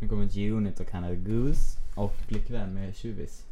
Nu 0.00 0.08
kommer 0.08 0.24
G-Unit 0.24 0.80
och 0.80 0.88
Canada 0.88 1.14
Goose 1.14 1.78
och 1.94 2.14
Flickvän 2.28 2.74
med 2.74 2.96
Tjuvis. 2.96 3.46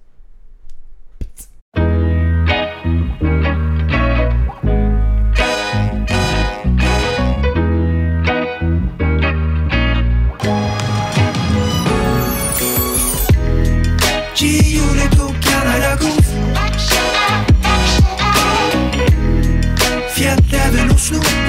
Snoop 21.01 21.40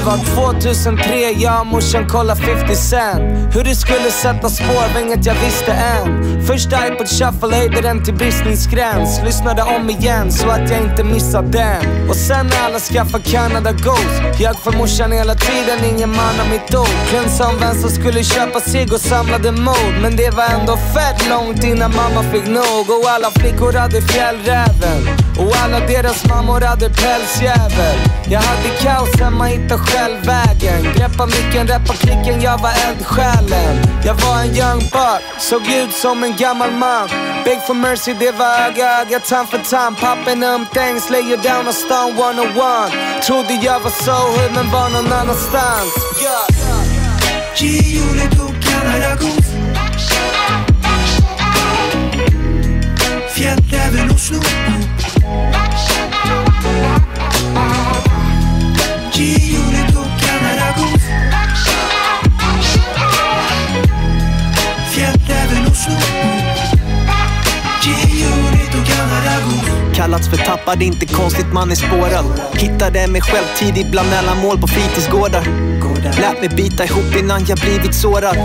Det 0.00 0.06
var 0.06 0.18
2003, 0.52 1.30
jag 1.30 1.60
och 1.60 1.66
morsan 1.66 2.06
kolla 2.08 2.36
50 2.36 2.76
Cent. 2.76 3.54
Hur 3.54 3.64
det 3.64 3.74
skulle 3.74 4.10
sätta 4.10 4.48
spår 4.48 4.94
var 4.94 5.00
inget 5.00 5.26
jag 5.26 5.34
visste 5.34 5.72
än. 5.72 6.20
Första 6.46 6.86
iPod 6.86 7.08
shuffle 7.08 7.56
höjde 7.56 7.80
den 7.80 8.04
till 8.04 8.14
bristningsgräns 8.14 9.20
Lyssnade 9.24 9.62
om 9.62 9.90
igen 9.90 10.32
så 10.32 10.48
att 10.48 10.70
jag 10.70 10.80
inte 10.80 11.04
missade 11.04 11.48
den. 11.48 12.08
Och 12.08 12.16
sen 12.16 12.46
när 12.46 12.66
alla 12.66 12.78
skaffade 12.78 13.24
Canada 13.24 13.72
Ghost 13.72 14.40
Jag 14.40 14.56
för 14.58 14.72
morsan 14.72 15.12
hela 15.12 15.34
tiden, 15.34 15.78
ingen 15.90 16.10
man 16.10 16.40
av 16.40 16.48
mitt 16.50 16.74
ord. 16.74 16.94
Klunsa 17.08 17.48
om 17.48 17.58
vem 17.60 17.74
som 17.82 17.90
skulle 17.90 18.24
köpa 18.24 18.60
sig 18.60 18.84
och 18.92 19.00
samlade 19.00 19.52
mod. 19.52 19.94
Men 20.02 20.16
det 20.16 20.30
var 20.30 20.44
ändå 20.60 20.76
fett 20.76 21.28
långt 21.30 21.64
innan 21.64 21.92
mamma 21.96 22.22
fick 22.32 22.46
nog. 22.46 22.84
Och 22.96 23.10
alla 23.10 23.30
flickor 23.30 23.72
hade 23.72 24.00
fjällräven. 24.02 25.00
Och 25.38 25.52
alla 25.64 25.80
deras 25.86 26.28
mammor 26.28 26.60
hade 26.60 26.88
pälsjävel. 26.88 27.96
Jag 28.24 28.40
hade 28.40 28.68
kaos 28.82 29.20
hemma, 29.20 29.44
hittade 29.44 29.89
själv 29.90 30.26
vägen. 30.26 30.82
Greppa 30.96 31.26
micken, 31.26 31.66
reppa 31.66 31.94
klicken, 31.94 32.42
jag 32.42 32.58
var 32.58 32.72
eldsjälen. 32.88 33.74
Jag 34.04 34.14
var 34.14 34.40
en 34.40 34.56
young 34.56 34.78
buck, 34.78 35.22
såg 35.38 35.62
ut 35.62 35.92
som 35.92 36.24
en 36.24 36.36
gammal 36.36 36.70
man. 36.70 37.08
Big 37.44 37.60
for 37.66 37.74
mercy, 37.74 38.14
det 38.20 38.32
var 38.32 38.52
öga, 38.66 39.00
öga, 39.00 39.20
tand 39.20 39.48
för 39.48 39.58
tand. 39.58 39.96
Popping 39.96 40.42
um 40.44 40.66
things, 40.74 41.10
lay 41.10 41.22
you 41.22 41.36
down 41.36 41.66
on 41.66 41.72
stone 41.72 42.12
101 42.12 43.24
Trodde 43.26 43.54
jag 43.62 43.80
var 43.80 43.90
so 43.90 44.12
hood 44.12 44.52
men 44.54 44.70
var 44.70 44.88
någon 44.90 45.12
annanstans. 45.12 45.92
Yeah. 46.22 46.60
G-Unit 47.58 48.40
och 48.40 48.54
Canada 48.64 49.14
och 54.12 54.20
Snoop 54.20 54.99
Kallats 70.00 70.28
för 70.28 70.36
tappad, 70.36 70.82
inte 70.82 71.06
konstigt 71.06 71.52
man 71.52 71.70
är 71.70 71.74
spårad. 71.74 72.24
Hittade 72.54 73.06
mig 73.06 73.20
själv 73.20 73.44
tidigt 73.56 73.90
bland 73.90 74.08
mellanmål 74.10 74.60
på 74.60 74.66
fritidsgårdar. 74.66 75.44
Lät 76.20 76.40
mig 76.40 76.48
bita 76.48 76.84
ihop 76.84 77.16
innan 77.18 77.44
jag 77.48 77.58
blivit 77.58 77.94
sårad. 77.94 78.36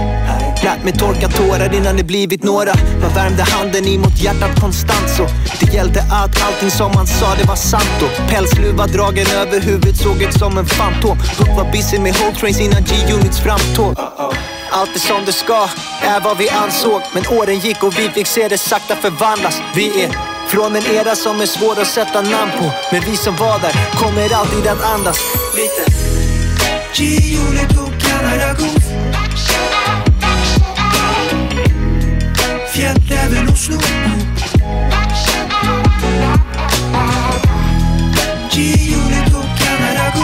Lät 0.63 0.83
mig 0.83 0.93
torka 0.93 1.27
tårar 1.27 1.75
innan 1.75 1.97
det 1.97 2.03
blivit 2.03 2.43
några. 2.43 2.73
Man 3.01 3.13
värmde 3.15 3.43
handen 3.43 3.87
emot 3.87 4.21
hjärtat 4.21 4.61
konstant 4.61 5.09
så 5.17 5.27
Det 5.59 5.73
gällde 5.73 6.01
att 6.01 6.43
allting 6.47 6.71
som 6.71 6.91
man 6.95 7.07
sa 7.07 7.35
det 7.35 7.47
var 7.47 7.55
sant. 7.55 7.91
Då 7.99 8.07
Pälsluva 8.29 8.87
dragen 8.87 9.27
över 9.41 9.59
huvudet 9.59 9.97
såg 9.97 10.21
ut 10.21 10.33
som 10.33 10.57
en 10.57 10.65
fantom. 10.65 11.17
Hook 11.37 11.57
var 11.57 11.71
busy 11.71 11.99
med 11.99 12.13
whole 12.15 12.35
trains 12.35 12.59
innan 12.61 12.83
G-Units 12.83 13.39
framtåg 13.39 13.95
allt 14.71 14.95
är 14.95 14.99
som 14.99 15.25
det 15.25 15.33
ska, 15.33 15.69
är 16.01 16.19
vad 16.19 16.37
vi 16.37 16.49
ansåg. 16.49 17.01
Men 17.13 17.23
åren 17.39 17.59
gick 17.59 17.83
och 17.83 17.99
vi 17.99 18.09
fick 18.09 18.27
se 18.27 18.47
det 18.47 18.57
sakta 18.57 18.95
förvandlas. 18.95 19.61
Vi 19.75 20.03
är 20.03 20.34
från 20.47 20.75
en 20.75 20.85
era 20.85 21.15
som 21.15 21.41
är 21.41 21.45
svår 21.45 21.81
att 21.81 21.87
sätta 21.87 22.21
namn 22.21 22.51
på. 22.57 22.71
Men 22.91 23.01
vi 23.01 23.17
som 23.17 23.35
var 23.35 23.59
där 23.59 23.99
kommer 23.99 24.35
alltid 24.35 24.67
att 24.67 24.83
andas. 24.83 25.19
Lite. 25.55 25.91
Fjällräven 26.93 27.77
och 27.77 27.93
Canada 28.01 28.53
Goose 28.53 28.95
och 34.75 35.17
Snoop 35.17 35.55
G-Unit 38.51 39.35
och 39.35 39.59
Canada 39.59 40.15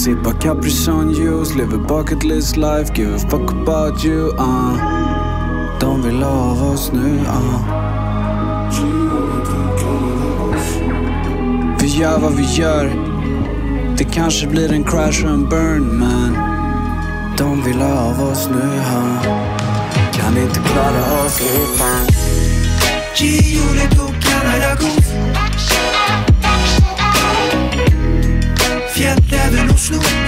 Sippa 0.00 0.32
Capri 0.40 0.70
Sun 0.70 1.12
juice, 1.12 1.54
live 1.54 1.74
a 1.74 1.78
bucket 1.78 2.24
list 2.24 2.56
life 2.56 2.90
Give 2.94 3.12
a 3.12 3.18
fuck 3.18 3.50
about 3.50 4.02
you, 4.02 4.32
uh. 4.38 5.78
De 5.78 6.02
vill 6.02 6.22
av 6.22 6.62
oss 6.62 6.92
nu, 6.92 7.18
uh. 7.18 7.60
Vi 11.80 11.86
gör 11.86 12.18
vad 12.18 12.32
vi 12.32 12.44
gör. 12.54 12.84
Det 13.98 14.04
kanske 14.04 14.46
blir 14.46 14.72
en 14.72 14.84
crash 14.84 15.24
och 15.24 15.30
en 15.30 15.48
burn, 15.48 15.98
men 15.98 16.34
De 17.38 17.62
vill 17.64 17.82
av 17.82 18.20
oss 18.30 18.48
nu, 18.50 18.68
uh. 18.78 19.22
Kan 20.12 20.36
inte 20.38 20.60
klara 20.60 21.24
oss 21.24 21.40
utan. 21.40 22.06
G-Unit 23.16 24.09
Snoop 29.90 30.19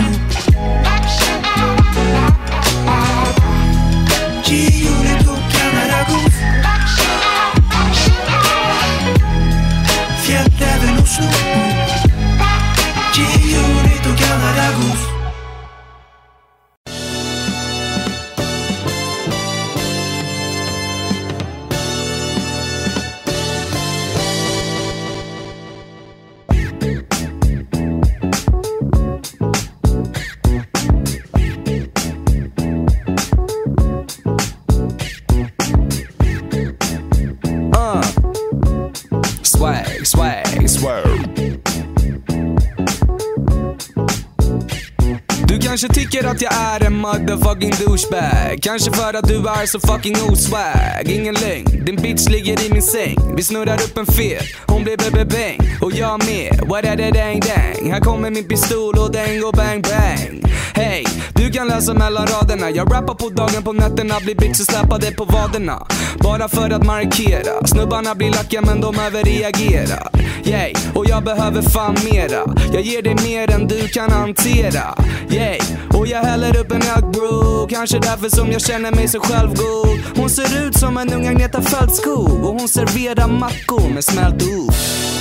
tycker 46.13 46.29
att 46.29 46.43
jag 46.43 46.53
är 46.55 46.85
en 46.87 46.97
motherfucking 46.97 47.71
douchebag. 47.71 48.59
Kanske 48.63 48.93
för 48.93 49.15
att 49.15 49.29
du 49.29 49.37
är 49.37 49.67
så 49.67 49.81
fucking 49.81 50.17
oswag. 50.31 51.03
Ingen 51.05 51.35
lögn, 51.35 51.85
din 51.85 51.97
bitch 51.97 52.29
ligger 52.29 52.65
i 52.67 52.73
min 52.73 52.83
säng. 52.83 53.17
Vi 53.37 53.43
snurrar 53.43 53.75
upp 53.75 53.99
en 53.99 54.07
fet, 54.07 54.45
hon 54.67 54.85
blir 54.85 54.97
bebe 54.97 55.25
bang. 55.25 55.79
Och 55.81 55.93
jag 55.93 56.25
med, 56.25 56.69
what 56.69 56.85
är 56.85 56.97
det 56.97 57.11
dang 57.11 57.41
dang. 57.41 57.93
Här 57.93 58.01
kommer 58.01 58.31
min 58.31 58.49
pistol 58.49 58.99
och 58.99 59.13
den 59.13 59.41
går 59.41 59.53
bang 59.53 59.83
bang. 59.83 60.52
Hey, 60.75 61.05
du 61.35 61.51
kan 61.51 61.69
läsa 61.69 61.95
mellan 61.95 62.27
raderna. 62.27 62.71
Jag 62.71 62.93
rappar 62.93 63.15
på 63.15 63.29
dagen, 63.29 63.63
på 63.63 63.73
nätterna 63.73 64.15
blir 64.25 64.35
bitches 64.35 64.67
släpade 64.67 65.13
på 65.13 65.25
vaderna. 65.25 65.87
Bara 66.19 66.49
för 66.49 66.71
att 66.71 66.87
markera. 66.87 67.67
Snubbarna 67.67 68.15
blir 68.15 68.31
lacka 68.31 68.61
men 68.63 68.81
de 68.81 68.99
överreagerar. 68.99 70.09
Yay, 70.45 70.75
och 70.95 71.07
jag 71.07 71.25
behöver 71.25 71.63
fan 71.63 71.97
mera. 72.13 72.55
Jag 72.73 72.83
ger 72.83 73.03
dig 73.03 73.15
mer 73.15 73.51
än 73.51 73.69
du 73.69 73.89
kan 73.89 74.11
hantera. 74.11 74.95
Yay, 75.31 75.61
och 75.95 76.07
jag 76.07 76.19
häller 76.19 76.57
upp 76.61 76.73
en 76.73 76.83
öl 76.83 77.13
bro 77.13 77.67
Kanske 77.71 77.99
därför 77.99 78.29
som 78.29 78.53
jag 78.53 78.61
känner 78.61 78.93
mig 78.93 79.09
så 79.09 79.21
självgod. 79.21 79.99
Hon 80.17 80.31
ser 80.31 80.67
ut 80.67 80.77
som 80.77 80.99
en 80.99 81.13
ung 81.13 81.27
Agneta 81.27 81.63
Fältskog 81.63 82.45
Och 82.45 82.61
hon 82.61 82.69
serverar 82.69 83.29
mackor 83.29 83.95
med 83.95 84.05
smält 84.05 84.43
ost 84.43 85.12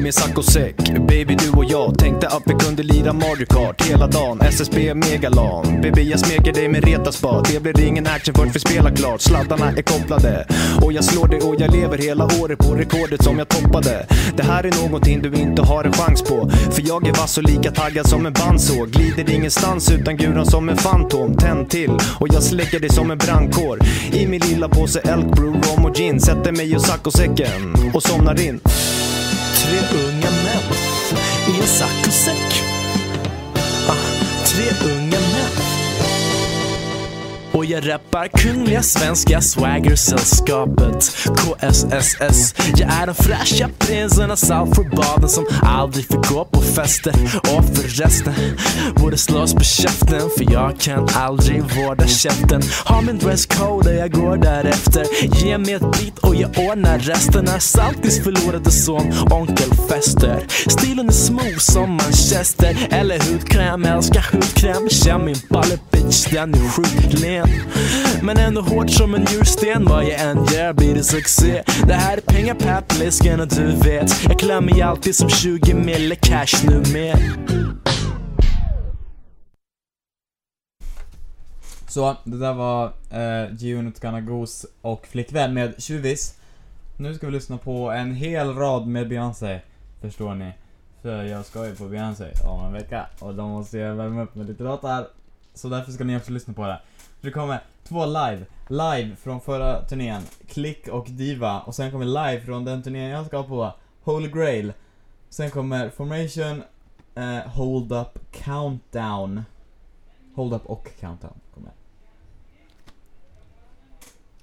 I 0.00 0.02
min 0.02 0.12
saccosäck, 0.12 0.76
baby 1.08 1.34
du 1.34 1.50
och 1.50 1.64
jag 1.64 1.98
tänkte 1.98 2.28
att 2.28 2.42
vi 2.46 2.54
kunde 2.54 2.82
lira 2.82 3.12
Mario 3.12 3.46
Kart 3.46 3.82
hela 3.82 4.06
dagen. 4.06 4.40
SSB 4.40 4.94
Megalan. 4.94 5.80
Baby 5.82 6.10
jag 6.10 6.20
smeker 6.20 6.52
dig 6.52 6.68
med 6.68 6.84
retaspa. 6.84 7.42
Det 7.52 7.60
blir 7.60 7.86
ingen 7.86 8.06
action 8.06 8.34
förrän 8.34 8.50
vi 8.52 8.60
spelar 8.60 8.96
klart. 8.96 9.20
Sladdarna 9.20 9.72
är 9.76 9.82
kopplade. 9.82 10.46
Och 10.82 10.92
jag 10.92 11.04
slår 11.04 11.28
dig 11.28 11.40
och 11.40 11.54
jag 11.58 11.72
lever 11.72 11.98
hela 11.98 12.24
året 12.24 12.58
på 12.58 12.74
rekordet 12.74 13.24
som 13.24 13.38
jag 13.38 13.48
toppade. 13.48 14.06
Det 14.36 14.42
här 14.42 14.64
är 14.64 14.82
någonting 14.82 15.22
du 15.22 15.34
inte 15.34 15.62
har 15.62 15.84
en 15.84 15.92
chans 15.92 16.22
på. 16.22 16.50
För 16.70 16.82
jag 16.88 17.06
är 17.08 17.12
vass 17.12 17.38
och 17.38 17.44
lika 17.44 17.70
taggad 17.70 18.08
som 18.08 18.26
en 18.26 18.32
bandsåg. 18.32 18.90
Glider 18.90 19.34
ingenstans 19.34 19.90
utan 19.90 20.16
guran 20.16 20.46
som 20.46 20.68
en 20.68 20.76
fantom. 20.76 21.36
Tänd 21.36 21.70
till 21.70 21.98
och 22.20 22.28
jag 22.34 22.42
släcker 22.42 22.80
dig 22.80 22.90
som 22.90 23.10
en 23.10 23.18
brandkår. 23.18 23.78
I 24.12 24.26
min 24.26 24.40
lilla 24.40 24.68
påse 24.68 25.00
elk 25.00 25.26
brew, 25.26 25.60
rom 25.60 25.84
och 25.84 25.96
gin. 25.96 26.20
Sätter 26.20 26.52
mig 26.52 26.74
i 26.74 26.78
saccosäcken 26.78 27.74
och 27.94 28.02
somnar 28.02 28.40
in. 28.40 28.60
Tre 29.60 29.78
unga 29.78 30.30
män 30.30 30.62
i 31.48 31.60
en 31.60 31.66
saccosäck. 31.66 32.62
Ah, 33.88 33.96
tre 34.44 34.90
unga. 34.94 35.09
Och 37.60 37.66
jag 37.66 37.88
rappar 37.88 38.28
Kungliga 38.28 38.82
Svenska 38.82 39.40
Swaggersällskapet. 39.40 41.04
KSSS 41.24 42.54
Jag 42.76 42.92
är 42.92 43.06
den 43.06 43.14
fräscha 43.14 43.68
prinsen 43.78 44.30
av 44.30 44.36
Saltsjöbaden 44.36 45.28
som 45.28 45.46
aldrig 45.62 46.06
fick 46.06 46.28
gå 46.28 46.44
på 46.44 46.60
fester. 46.60 47.12
Och 47.36 47.64
förresten 47.64 48.34
borde 48.96 49.16
slås 49.16 49.54
på 49.54 49.64
käften 49.64 50.20
för 50.36 50.52
jag 50.52 50.80
kan 50.80 51.08
aldrig 51.14 51.62
vårda 51.62 52.06
käften. 52.06 52.62
Har 52.84 53.02
min 53.02 53.18
dresscode 53.18 53.90
och 53.90 53.96
jag 53.96 54.12
går 54.12 54.36
därefter. 54.36 55.06
Ge 55.44 55.58
mig 55.58 55.74
ett 55.74 55.80
beat 55.80 56.18
och 56.18 56.36
jag 56.36 56.50
ordnar 56.70 56.98
resten. 56.98 57.44
När 57.44 57.58
Saltis 57.58 58.24
förlorade 58.24 58.70
son 58.70 59.12
onkel 59.30 59.70
fester. 59.88 60.46
Stilen 60.68 61.08
är 61.08 61.12
smooth 61.12 61.58
som 61.58 61.90
manchester. 61.90 62.88
Eller 62.90 63.32
hudkräm, 63.32 63.84
älskar 63.84 64.26
hudkräm. 64.32 64.88
Känn 64.88 65.24
min 65.24 65.36
balle 65.48 65.78
bitch, 65.90 66.26
den 66.30 66.54
är 66.54 66.68
sjukt 66.68 67.20
len. 67.20 67.49
Men 68.22 68.38
ändå 68.38 68.60
hårt 68.60 68.90
som 68.90 69.14
en 69.14 69.20
njursten 69.20 69.84
Vad 69.84 70.04
jag 70.04 70.20
än 70.20 70.44
gör 70.44 70.72
blir 70.72 70.94
det 70.94 71.02
succé 71.02 71.62
Det 71.86 71.94
här 71.94 72.16
är 72.16 72.20
pengar 72.20 72.54
papplisken 72.54 73.40
och 73.40 73.48
du 73.48 73.76
vet 73.76 74.24
Jag 74.24 74.38
klär 74.38 74.60
mig 74.60 74.82
alltid 74.82 75.14
som 75.14 75.28
20 75.28 75.74
mille 75.74 76.14
cash 76.14 76.66
nu 76.68 76.82
med 76.92 77.16
Så, 81.90 82.16
det 82.24 82.38
där 82.38 82.52
var 82.52 82.84
eh, 83.10 83.50
G-Unit 83.52 84.00
Ganagos 84.00 84.28
Goose 84.28 84.68
och 84.80 85.06
Flickvän 85.06 85.54
med 85.54 85.82
Tjuvis. 85.82 86.38
Nu 86.96 87.14
ska 87.14 87.26
vi 87.26 87.32
lyssna 87.32 87.58
på 87.58 87.90
en 87.90 88.14
hel 88.14 88.54
rad 88.54 88.86
med 88.86 89.08
Beyoncé, 89.08 89.60
förstår 90.00 90.34
ni. 90.34 90.52
För 91.02 91.24
jag 91.24 91.46
ska 91.46 91.66
ju 91.66 91.74
på 91.74 91.84
Beyoncé 91.84 92.24
om 92.44 92.66
en 92.66 92.72
vecka 92.72 93.06
och 93.18 93.34
då 93.34 93.48
måste 93.48 93.78
jag 93.78 93.94
värma 93.94 94.22
upp 94.22 94.34
med 94.34 94.46
lite 94.46 94.62
låtar. 94.62 95.06
Så 95.54 95.68
därför 95.68 95.92
ska 95.92 96.04
ni 96.04 96.16
också 96.16 96.32
lyssna 96.32 96.54
på 96.54 96.66
det. 96.66 96.80
Det 97.20 97.30
kommer 97.30 97.60
två 97.84 98.06
live, 98.06 98.46
live 98.68 99.16
från 99.16 99.40
förra 99.40 99.84
turnén, 99.84 100.22
Klick 100.48 100.88
och 100.88 101.06
Diva. 101.10 101.60
Och 101.60 101.74
sen 101.74 101.90
kommer 101.90 102.04
live 102.04 102.40
från 102.40 102.64
den 102.64 102.82
turnén 102.82 103.10
jag 103.10 103.26
ska 103.26 103.42
på, 103.42 103.72
Holy 104.02 104.28
Grail. 104.28 104.72
Sen 105.28 105.50
kommer 105.50 105.90
Formation, 105.90 106.62
eh, 107.14 107.38
Hold 107.38 107.92
Up, 107.92 108.32
Countdown. 108.32 109.42
Hold 110.34 110.52
Up 110.52 110.66
och 110.66 110.88
Countdown 111.00 111.40
kommer. 111.54 111.70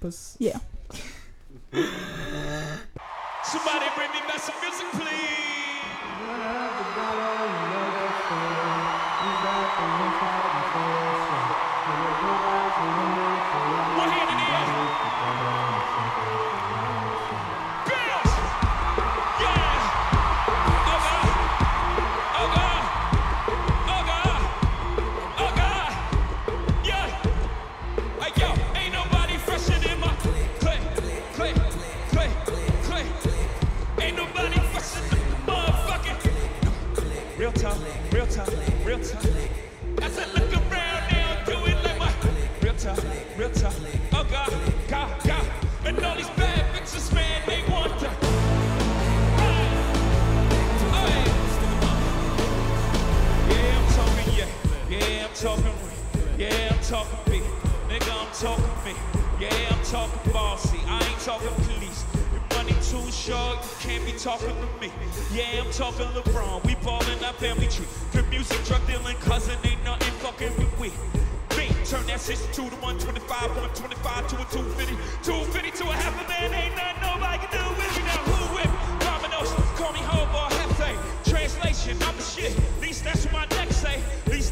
Puss. 0.00 0.36
Yeah. 0.40 0.60
Somebody 3.44 3.88
bring 3.96 4.10
me 4.10 4.20
back 4.28 4.40
some 4.40 4.56
music, 4.62 4.86
please. 4.92 5.28
I 39.10 40.08
said 40.10 40.28
look 40.34 40.52
around 40.52 41.10
now, 41.10 41.44
do 41.46 41.52
it 41.64 41.82
like 41.82 41.98
my. 41.98 42.12
Real 42.60 42.74
talk, 42.74 42.98
real 43.38 43.50
talk. 43.50 43.72
Oh 44.12 44.26
God, 44.30 44.52
God, 44.86 45.24
God. 45.24 45.46
And 45.86 46.04
all 46.04 46.14
these 46.14 46.28
bad 46.30 46.74
bitches, 46.74 47.14
man, 47.14 47.42
they 47.46 47.62
want 47.72 47.98
to. 48.00 48.06
Yeah, 53.48 53.78
I'm 53.78 53.86
talking, 53.94 54.28
yeah. 54.36 54.48
Yeah, 54.90 55.24
I'm 55.24 55.34
talking, 55.34 55.74
yeah, 56.36 56.68
I'm 56.70 56.82
talking 56.82 57.18
big. 57.32 57.42
Nigga, 57.88 58.12
I'm 58.12 58.32
talking 58.34 58.74
big. 58.84 58.96
Yeah, 59.40 59.74
I'm 59.74 59.84
talking 59.84 60.32
bossy. 60.32 60.78
I 60.86 61.02
ain't 61.02 61.20
talking 61.20 61.77
too 62.88 63.12
short, 63.12 63.58
you 63.60 63.76
can't 63.80 64.04
be 64.06 64.12
talking 64.12 64.48
to 64.48 64.80
me. 64.80 64.90
Yeah, 65.32 65.60
I'm 65.60 65.70
talking 65.72 66.06
LeBron. 66.16 66.64
We 66.64 66.74
ballin' 66.76 67.22
our 67.22 67.34
family 67.34 67.68
tree. 67.68 67.84
Good 68.12 68.28
music, 68.30 68.64
drug 68.64 68.86
dealing, 68.86 69.16
cousin, 69.18 69.58
ain't 69.64 69.82
nothing 69.84 70.12
fucking 70.24 70.56
with 70.56 70.72
we. 70.80 70.88
Me, 71.56 71.68
turn 71.84 72.06
that 72.06 72.20
62 72.20 72.70
to 72.70 72.76
125, 72.80 73.28
125 73.28 74.28
to 74.28 74.36
a 74.36 74.44
250, 74.48 74.96
250 75.22 75.70
to 75.70 75.84
a 75.84 75.92
half 75.92 76.16
a 76.16 76.28
man. 76.28 76.48
Ain't 76.54 76.76
nothing 76.76 77.02
nobody 77.04 77.36
can 77.44 77.50
do 77.52 77.62
with 77.76 77.92
me 77.92 78.02
now. 78.08 78.24
Who 78.24 78.56
with 78.56 78.70
me? 78.72 78.78
Dominoes, 79.04 79.52
call 79.76 79.92
me 79.92 80.00
Hobo 80.08 80.48
Hefe. 80.56 80.96
Translation, 81.28 81.96
I'm 82.08 82.16
the 82.16 82.22
shit. 82.22 82.56
Least 82.80 83.04
that's 83.04 83.24
what 83.26 83.32
my 83.32 83.46
neck 83.56 83.70
say. 83.70 84.00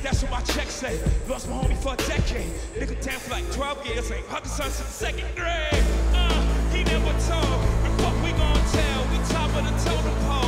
That's 0.06 0.22
what 0.22 0.30
my 0.30 0.40
check 0.42 0.68
say. 0.68 1.00
Lost 1.28 1.48
my 1.48 1.56
homie 1.56 1.76
for 1.76 1.94
a 1.94 1.96
decade. 1.96 2.46
Nigga 2.78 3.04
down 3.04 3.18
for 3.18 3.30
like 3.32 3.50
12 3.50 3.86
years. 3.86 4.12
Ain't 4.12 4.26
hugging 4.26 4.48
son 4.48 4.70
since 4.70 4.88
second 4.88 5.26
grade. 5.34 5.82
Uh, 6.14 6.70
he 6.70 6.84
never 6.84 7.12
told. 7.26 7.75
What 8.06 8.22
we 8.22 8.30
gon' 8.30 8.54
tell? 8.70 9.02
We 9.10 9.18
top 9.34 9.50
of 9.56 9.64
the 9.64 9.90
totem 9.90 10.14
pole. 10.28 10.45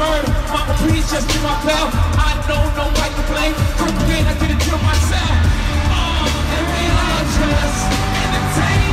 firm. 0.00 0.24
Mama, 0.48 0.74
please 0.80 1.04
just 1.12 1.28
give 1.28 1.42
my 1.42 1.56
bell. 1.64 1.88
I 2.16 2.32
don't 2.48 2.72
know 2.76 2.88
why 2.96 3.06
you 3.12 3.24
blame. 3.28 3.54
Come 3.76 3.92
I 4.32 4.34
get 4.40 4.50
it 4.54 4.60
to 4.66 4.76
myself. 4.80 5.36
Oh, 5.92 6.54
and 6.56 6.64
we 6.72 6.84
are 7.04 7.24
just 7.36 7.80
entertained. 8.24 8.89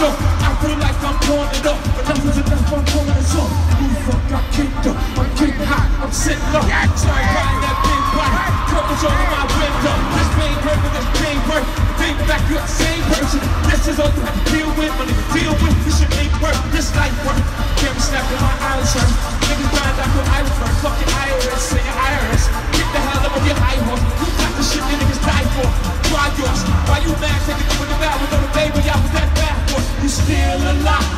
up. 0.00 0.16
I 0.16 0.50
feel 0.64 0.78
like 0.80 0.96
I'm 1.04 1.16
torn 1.28 1.48
it 1.52 1.66
up. 1.68 1.78
But 1.96 2.04
that's 2.08 2.20
what 2.24 2.34
the 2.34 2.44
death 2.44 2.72
one 2.72 2.84
coming 2.88 3.16
us 3.16 3.34
up. 3.36 3.50
You 3.80 3.88
fuck, 4.08 4.22
got 4.32 4.44
kicked 4.52 4.86
up. 4.88 4.96
I'm 5.16 5.28
king 5.36 5.56
high, 5.68 5.88
I'm 6.00 6.12
sitting 6.12 6.52
up. 6.56 6.64
Yeah, 6.64 6.88
try 6.96 7.20
buying 7.36 7.60
that 7.60 7.76
big 7.84 8.04
bite. 8.16 8.54
Curtains 8.72 9.04
over 9.04 9.26
my 9.28 9.44
window. 9.44 9.96
This 10.16 10.30
pain 10.36 10.56
hurt, 10.64 10.78
but 10.80 10.92
this 10.96 11.08
pain 11.20 11.38
hurt. 11.48 11.64
Think 12.00 12.16
back, 12.24 12.42
you're 12.48 12.64
the 12.64 12.72
same 12.72 13.02
person. 13.12 13.40
This 13.68 13.82
is 13.92 13.96
all 14.00 14.08
you 14.08 14.22
have 14.24 14.36
to 14.36 14.44
deal 14.48 14.70
with. 14.80 14.92
Money 14.96 15.12
to 15.12 15.26
deal 15.36 15.54
with. 15.60 15.76
This 15.84 16.00
should 16.00 16.12
make 16.16 16.32
work. 16.40 16.56
This 16.72 16.88
life 16.96 17.16
work. 17.28 17.40
Can't 17.76 17.92
be 17.92 18.00
snapping 18.00 18.40
my 18.40 18.56
eyes 18.72 18.88
hurt. 18.96 19.10
Niggas 19.48 19.68
grind 19.68 19.96
out 20.00 20.10
with 20.16 20.28
Irish 20.32 20.56
Fucking 20.80 21.12
IRS, 21.12 21.60
say 21.60 21.82
your 21.84 21.98
IRS. 22.08 22.44
Get 22.72 22.88
the 22.88 23.00
hell 23.04 23.09
your 23.38 23.56
horse. 23.86 24.02
You 24.18 24.26
got 24.38 24.52
the 24.58 24.64
shit 24.64 24.82
that 24.82 24.96
niggas 24.98 25.22
die 25.22 25.46
for. 25.54 25.68
Try 26.10 26.26
yours. 26.38 26.60
Why 26.90 26.98
you 27.04 27.12
mad? 27.22 27.38
Take 27.46 27.62
the 27.62 27.74
the 27.78 28.50
baby, 28.54 28.80
that 28.82 29.28
bad 29.38 29.56
boy. 29.70 29.82
You 30.02 30.08
still 30.08 30.60
alive. 30.60 31.08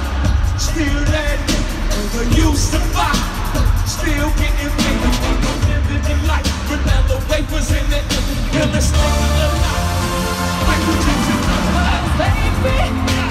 Still 0.60 1.00
that 1.08 1.38
nigga. 1.48 2.36
You 2.36 2.54
survive. 2.56 3.16
Still 3.88 4.28
getting 4.36 4.72
paid. 4.76 5.00
I'm 5.00 5.60
living 5.68 6.02
the 6.04 6.16
life. 6.28 6.48
Vanilla 6.68 7.16
wafers 7.30 7.70
in 7.72 7.84
the 7.88 8.00
illest 8.60 8.92
thing 8.92 9.16
alive. 9.46 10.02
Michael 10.68 10.96
Jackson. 11.04 11.40
Baby. 12.18 13.21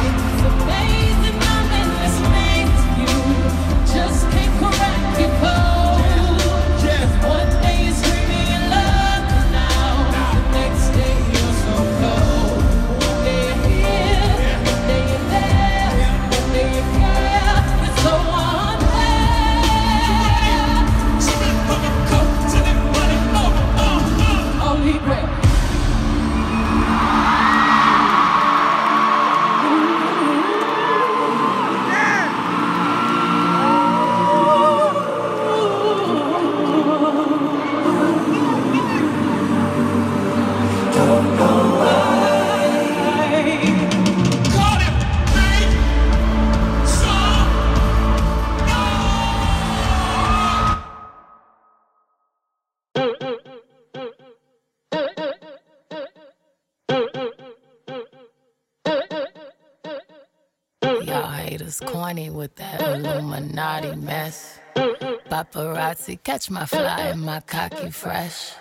Paparazzi 65.92 66.24
catch 66.24 66.50
my 66.50 66.66
fly 66.66 67.00
and 67.12 67.22
my 67.22 67.42
cocky 67.42 67.90
fresh. 67.92 68.54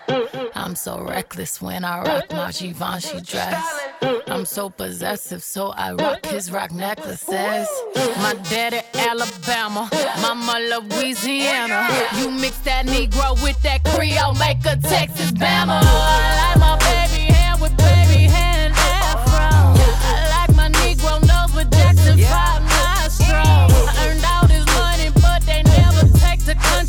I'm 0.55 0.75
so 0.75 1.01
reckless 1.01 1.63
when 1.63 1.85
I 1.85 2.03
rock 2.03 2.33
my 2.33 2.51
Givenchy 2.51 3.21
dress. 3.21 3.81
I'm 4.27 4.45
so 4.45 4.71
possessive, 4.71 5.43
so 5.43 5.69
I 5.69 5.93
rock 5.93 6.27
his 6.27 6.51
rock 6.51 6.73
necklaces. 6.73 7.69
My 8.17 8.35
daddy 8.51 8.81
Alabama, 8.95 9.89
mama 10.21 10.59
Louisiana. 10.71 11.89
You 12.19 12.31
mix 12.31 12.59
that 12.61 12.87
Negro 12.87 13.41
with 13.43 13.61
that 13.63 13.85
Creole, 13.85 14.35
make 14.35 14.65
a 14.67 14.77
Texas 14.77 15.31
Bama. 15.33 15.81
I 15.83 16.57
like 16.57 16.59
my 16.59 16.79
baby 16.79 17.20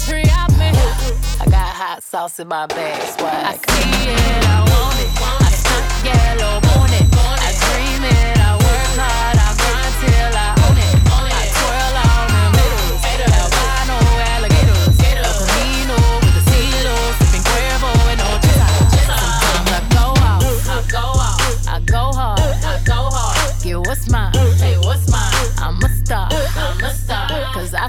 the 0.05 0.11
country 0.11 0.29
out. 0.31 0.51
I 1.39 1.45
got 1.45 1.67
hot 1.73 2.03
sauce 2.03 2.39
in 2.39 2.47
my 2.47 2.67
bag, 2.67 3.01
swag. 3.17 3.45
I 3.45 3.57
see 3.57 4.09
it, 4.09 4.45
I 4.45 4.59
want 4.61 4.99
it. 5.01 5.09
I 5.21 5.51
stunt 5.51 5.87
yellow, 6.05 6.53
want 6.69 6.93
it. 6.93 7.07
I 7.11 7.51
dream 7.61 8.03
it, 8.05 8.37
I 8.37 8.53
work 8.61 8.93
hard, 8.97 9.37
I 9.37 9.49
grind 9.57 9.93
till 10.01 10.33
I 10.37 10.49
own 10.65 10.77
it. 10.77 10.93
I 11.11 11.49
twirl 11.57 11.95
on 12.05 12.27
them 12.29 12.53
haters, 13.01 13.33
albino 13.41 13.97
alligators. 14.33 14.95
El 15.01 15.25
Camino 15.33 15.97
with 16.21 16.35
the 16.37 16.43
CeeLo, 16.49 16.95
sipping 17.17 17.45
Cuervo 17.49 17.91
and 18.11 18.19
no 18.21 18.29
I 19.71 19.81
go 19.89 20.13
out, 20.21 20.45
I 20.45 20.85
go 20.85 21.05
out, 21.17 21.49
I 21.67 21.79
go 21.85 22.03
hard, 22.13 22.39
I 22.39 22.77
go 22.85 23.09
hard. 23.09 23.63
Get 23.63 23.77
what's 23.77 24.09
mine, 24.09 24.33
hey, 24.61 24.77
what's 24.81 25.09
mine? 25.09 25.31
I'm 25.57 25.81
a 25.81 25.89
star, 25.89 26.29
I'm 26.31 26.83
a 26.83 26.93
star. 26.93 27.29
Cause 27.53 27.73
I 27.73 27.87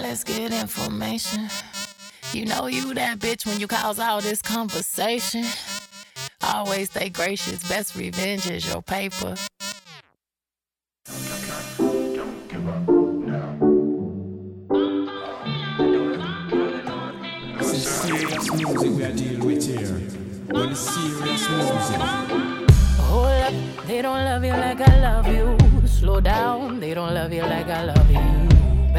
let's 0.00 0.24
get 0.24 0.52
information. 0.52 1.48
You 2.32 2.44
know 2.46 2.66
you 2.66 2.92
that 2.94 3.18
bitch 3.18 3.46
when 3.46 3.60
you 3.60 3.66
cause 3.66 3.98
all 3.98 4.20
this 4.20 4.42
conversation. 4.42 5.44
Always 6.42 6.90
stay 6.90 7.08
gracious. 7.08 7.66
Best 7.68 7.94
revenge 7.94 8.50
is 8.50 8.66
your 8.66 8.82
paper. 8.82 9.36
This 17.58 17.72
is 17.72 17.88
serious 17.88 18.52
music 18.52 18.90
we 18.90 19.04
are 19.04 19.12
dealing 19.12 19.46
with 19.46 19.66
here. 19.66 20.00
Well, 20.50 20.70
it's 20.70 20.80
serious 20.80 21.48
music. 21.48 22.00
Hold 23.00 23.26
up, 23.26 23.86
they 23.86 24.02
don't 24.02 24.24
love 24.24 24.44
you 24.44 24.52
like 24.52 24.80
I 24.80 25.00
love 25.00 25.28
you. 25.28 25.56
Slow 25.86 26.20
down, 26.20 26.80
they 26.80 26.92
don't 26.94 27.14
love 27.14 27.32
you 27.32 27.42
like 27.42 27.68
I 27.68 27.84
love 27.84 28.10
you. 28.10 28.55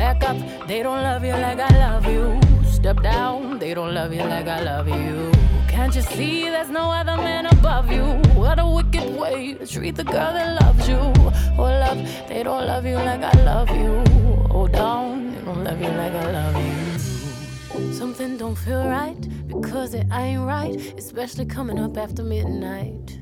Back 0.08 0.24
up, 0.24 0.68
they 0.70 0.84
don't 0.84 1.04
love 1.04 1.26
you 1.26 1.34
like 1.34 1.60
I 1.60 1.68
love 1.80 2.06
you. 2.06 2.40
Step 2.64 3.04
down, 3.04 3.60
they 3.60 3.74
don't 3.74 3.94
love 3.94 4.14
you 4.14 4.24
like 4.24 4.48
I 4.48 4.62
love 4.62 4.88
you. 4.88 5.34
Can't 5.68 5.94
you 5.94 6.02
see 6.02 6.44
there's 6.44 6.70
no 6.70 6.90
other 6.90 7.18
man 7.18 7.46
above 7.48 7.92
you? 7.92 8.06
What 8.40 8.58
a 8.58 8.66
wicked 8.66 9.20
way 9.20 9.56
to 9.56 9.68
treat 9.68 9.98
the 9.98 10.06
girl 10.06 10.32
that 10.32 10.62
loves 10.62 10.88
you. 10.88 10.96
Oh, 11.58 11.64
love, 11.64 11.98
they 12.30 12.42
don't 12.42 12.66
love 12.66 12.86
you 12.86 12.96
like 12.96 13.22
I 13.22 13.34
love 13.44 13.70
you. 13.70 14.02
Oh, 14.50 14.70
down, 14.70 15.36
they 15.36 15.42
don't 15.42 15.66
love 15.66 15.82
you 15.82 15.90
like 15.90 16.14
I 16.14 16.32
love 16.32 16.56
you. 16.66 17.92
Something 17.92 18.38
don't 18.38 18.56
feel 18.56 18.88
right 18.88 19.22
because 19.50 19.94
it 19.94 20.08
ain't 20.14 20.42
right, 20.44 20.78
especially 20.98 21.46
coming 21.46 21.80
up 21.80 21.98
after 21.98 22.24
midnight. 22.24 23.20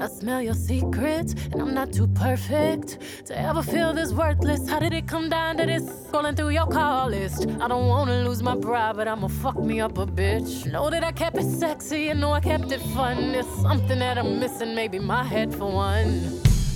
I 0.00 0.06
smell 0.06 0.40
your 0.40 0.54
secrets, 0.54 1.34
and 1.52 1.60
I'm 1.60 1.74
not 1.74 1.92
too 1.92 2.06
perfect 2.08 2.98
to 3.26 3.38
ever 3.38 3.62
feel 3.62 3.92
this 3.92 4.12
worthless. 4.12 4.68
How 4.68 4.78
did 4.78 4.92
it 4.92 5.06
come 5.06 5.28
down 5.28 5.56
to 5.58 5.66
this? 5.66 5.82
Scrolling 5.82 6.36
through 6.36 6.50
your 6.50 6.66
call 6.66 7.08
list. 7.08 7.46
I 7.60 7.68
don't 7.68 7.88
wanna 7.88 8.22
lose 8.22 8.42
my 8.42 8.56
pride, 8.56 8.96
but 8.96 9.08
I'ma 9.08 9.28
fuck 9.28 9.58
me 9.58 9.80
up 9.80 9.98
a 9.98 10.06
bitch. 10.06 10.70
Know 10.70 10.88
that 10.90 11.04
I 11.04 11.12
kept 11.12 11.36
it 11.36 11.50
sexy, 11.50 12.08
and 12.08 12.20
know 12.20 12.32
I 12.32 12.40
kept 12.40 12.70
it 12.72 12.80
fun. 12.94 13.32
There's 13.32 13.46
something 13.62 13.98
that 13.98 14.18
I'm 14.18 14.40
missing, 14.40 14.74
maybe 14.74 14.98
my 14.98 15.24
head 15.24 15.54
for 15.54 15.70
one. 15.70 16.20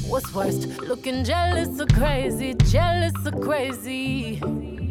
What's 0.08 0.34
worst, 0.34 0.66
looking 0.80 1.24
jealous 1.24 1.80
or 1.80 1.86
crazy? 1.86 2.54
Jealous 2.54 3.14
or 3.24 3.32
crazy? 3.40 4.81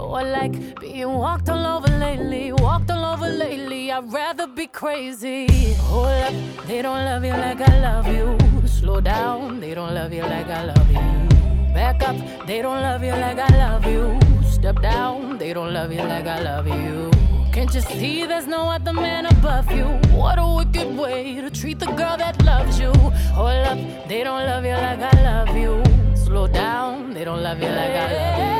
Or 0.00 0.22
like 0.22 0.80
being 0.80 1.12
walked 1.12 1.48
all 1.48 1.66
over 1.66 1.88
lately, 1.98 2.52
walked 2.52 2.90
all 2.90 3.04
over 3.04 3.28
lately. 3.28 3.90
I'd 3.90 4.12
rather 4.12 4.46
be 4.46 4.66
crazy. 4.66 5.46
Hold 5.74 6.06
up, 6.06 6.34
they 6.66 6.82
don't 6.82 7.04
love 7.04 7.24
you 7.24 7.32
like 7.32 7.60
I 7.60 7.80
love 7.80 8.06
you. 8.06 8.38
Slow 8.68 9.00
down, 9.00 9.60
they 9.60 9.74
don't 9.74 9.92
love 9.94 10.12
you 10.12 10.22
like 10.22 10.46
I 10.46 10.64
love 10.64 10.90
you. 10.90 11.74
Back 11.74 12.02
up, 12.02 12.16
they 12.46 12.62
don't 12.62 12.80
love 12.80 13.02
you 13.02 13.10
like 13.10 13.38
I 13.38 13.48
love 13.56 13.86
you. 13.86 14.18
Step 14.48 14.80
down, 14.80 15.36
they 15.36 15.52
don't 15.52 15.72
love 15.74 15.92
you 15.92 16.02
like 16.02 16.26
I 16.26 16.40
love 16.42 16.68
you. 16.68 17.10
Can't 17.52 17.74
you 17.74 17.80
see 17.80 18.24
there's 18.24 18.46
no 18.46 18.68
other 18.70 18.92
man 18.92 19.26
above 19.26 19.70
you? 19.72 19.86
What 20.16 20.38
a 20.38 20.46
wicked 20.46 20.96
way 20.96 21.40
to 21.40 21.50
treat 21.50 21.80
the 21.80 21.86
girl 21.86 22.16
that 22.16 22.40
loves 22.44 22.78
you. 22.78 22.92
Hold 23.34 23.66
up, 23.66 23.78
they 24.08 24.22
don't 24.22 24.46
love 24.46 24.64
you 24.64 24.74
like 24.74 25.00
I 25.00 25.22
love 25.22 25.56
you. 25.56 25.82
Slow 26.14 26.46
down, 26.46 27.14
they 27.14 27.24
don't 27.24 27.42
love 27.42 27.60
you 27.60 27.68
like 27.68 27.90
I 27.90 28.12
love 28.12 28.52
you. 28.52 28.57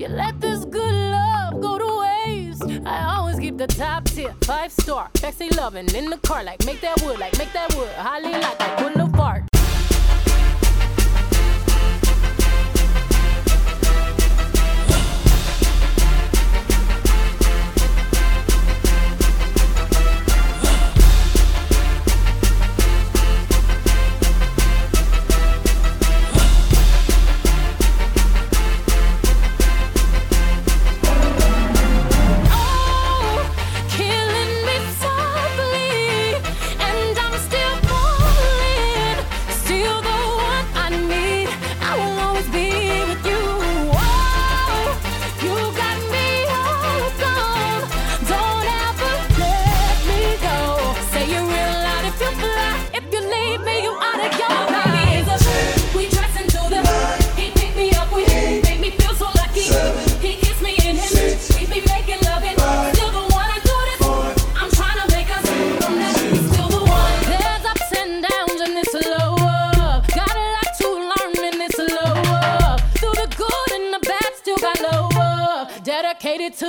You 0.00 0.08
let 0.08 0.40
this 0.40 0.64
good 0.64 0.94
love 0.94 1.60
go 1.60 1.76
to 1.76 2.00
waste. 2.00 2.86
I 2.86 3.16
always 3.16 3.38
keep 3.38 3.58
the 3.58 3.66
top 3.66 4.04
tier, 4.04 4.34
five 4.44 4.72
star, 4.72 5.10
sexy 5.16 5.50
loving 5.50 5.94
in 5.94 6.08
the 6.08 6.16
car, 6.16 6.42
like 6.42 6.64
make 6.64 6.80
that 6.80 7.02
wood, 7.02 7.18
like 7.18 7.36
make 7.36 7.52
that 7.52 7.74
wood, 7.74 7.90
highly 7.90 8.32
like 8.32 8.58
like 8.58 8.78
boulevard. 8.78 9.49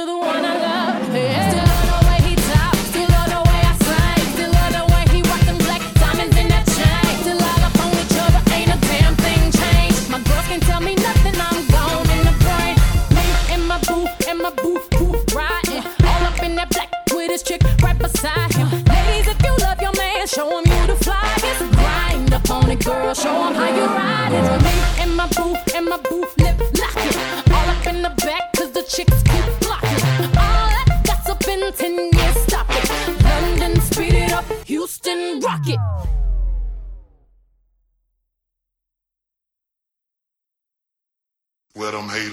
The 0.06 0.18
one 0.18 0.46
I 0.46 0.58
love. 0.58 0.81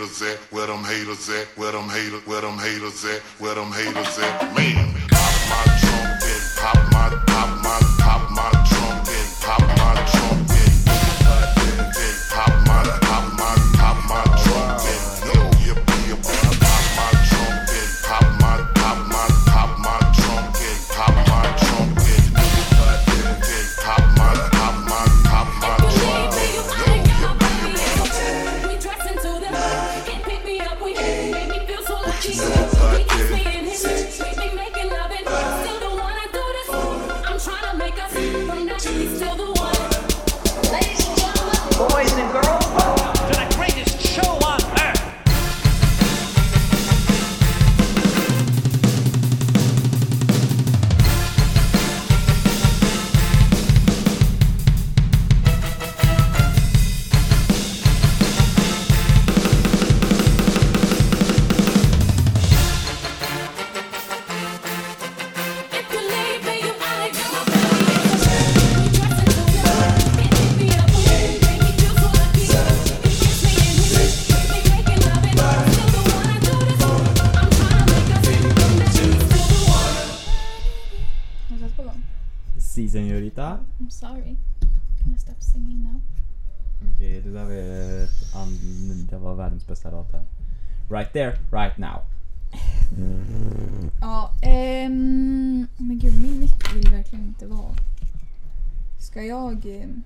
Haters 0.09 0.23
at? 0.23 0.39
Where 0.53 0.67
them 0.67 0.85
haters 0.85 1.29
at? 1.29 1.47
Where 1.57 1.73
them 1.73 1.89
haters? 1.89 2.27
Where 2.27 2.41
them 2.41 2.59
haters 2.59 3.05
at? 3.05 3.21
Where 3.41 3.55
them 3.55 3.73
haters 3.73 4.19
at? 4.19 4.57
Man, 4.57 5.18
Senorita. 82.89 83.59
I'm 83.81 83.91
sorry. 83.91 84.37
Can 85.03 85.15
I 85.15 85.19
stop 85.19 85.41
singing 85.43 85.83
now? 85.85 86.01
Okej, 86.95 87.21
det 87.25 87.31
där 87.31 87.45
var, 87.45 87.53
ett 88.05 88.35
an- 88.35 89.07
det 89.11 89.19
var 89.19 89.35
världens 89.35 89.67
bästa 89.67 89.91
låt 89.91 90.13
här. 90.13 90.23
Right 90.91 91.13
there, 91.13 91.31
right 91.53 91.79
now. 91.79 92.01
Ja, 94.01 94.31
ehm, 94.43 95.67
men 95.77 95.99
gud 95.99 96.23
min 96.23 96.39
mick 96.41 96.75
vill 96.75 96.91
verkligen 96.93 97.25
inte 97.27 97.47
vara. 97.47 97.75
Ska 99.01 99.23
jag... 99.23 99.67
ehm, 99.67 100.03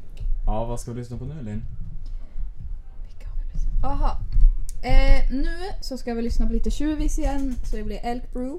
Ja, 0.47 0.65
vad 0.65 0.81
ska 0.81 0.93
vi 0.93 1.01
lyssna 1.01 1.19
på 1.19 1.25
nu 1.25 1.43
Linn? 1.43 1.63
Aha. 3.85 4.17
Eh, 4.83 5.31
nu 5.31 5.57
så 5.81 5.97
ska 5.99 6.15
vi 6.15 6.23
lyssna 6.23 6.47
på 6.47 6.53
lite 6.53 6.71
tjuvis 6.71 7.19
igen, 7.19 7.57
så 7.65 7.77
det 7.77 7.83
blir 7.85 7.99
Elk 8.03 8.33
Brew. 8.33 8.59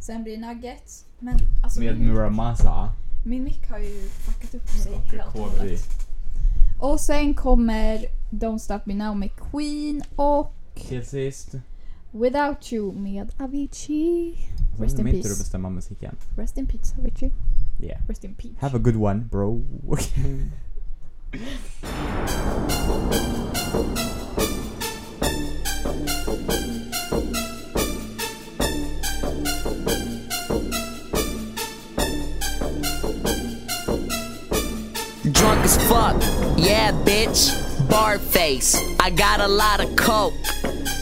Sen 0.00 0.22
blir 0.22 0.36
det 0.36 0.46
Nuggets. 0.46 1.04
Men 1.18 1.36
alltså 1.62 1.80
Med 1.80 2.00
Muramasa. 2.00 2.92
Min 3.24 3.44
mick 3.44 3.70
har 3.70 3.78
ju 3.78 4.08
fuckat 4.08 4.54
upp 4.54 4.68
sig 4.68 4.92
Och 4.92 5.00
helt 5.00 5.34
och 5.34 5.40
hållet. 5.40 5.80
Och 6.78 7.00
sen 7.00 7.34
kommer 7.34 8.06
Don't 8.30 8.58
Stop 8.58 8.80
Me 8.84 8.94
Now 8.94 9.16
med 9.16 9.30
Queen 9.50 10.02
och 10.16 10.52
Till 10.74 11.06
sist. 11.06 11.54
Without 12.10 12.72
You 12.72 12.92
med 12.92 13.32
Avicii. 13.38 14.34
Sen 14.76 14.84
Rest 14.84 14.98
in 14.98 15.04
peace. 15.04 15.28
bestämma 15.28 15.70
musiken. 15.70 16.16
Rest 16.36 16.58
in 16.58 16.66
peace 16.66 16.94
Avicii. 16.98 17.32
Yeah. 17.80 18.08
Rest 18.08 18.24
in 18.24 18.34
peace. 18.34 18.54
Have 18.60 18.76
a 18.76 18.80
good 18.80 18.96
one 18.96 19.20
bro. 19.20 19.62
fuck, 35.88 36.16
yeah, 36.56 36.92
bitch. 36.92 37.60
Bar 37.88 38.18
face, 38.18 38.76
I 38.98 39.10
got 39.10 39.40
a 39.40 39.48
lot 39.48 39.84
of 39.84 39.94
coke. 39.96 40.34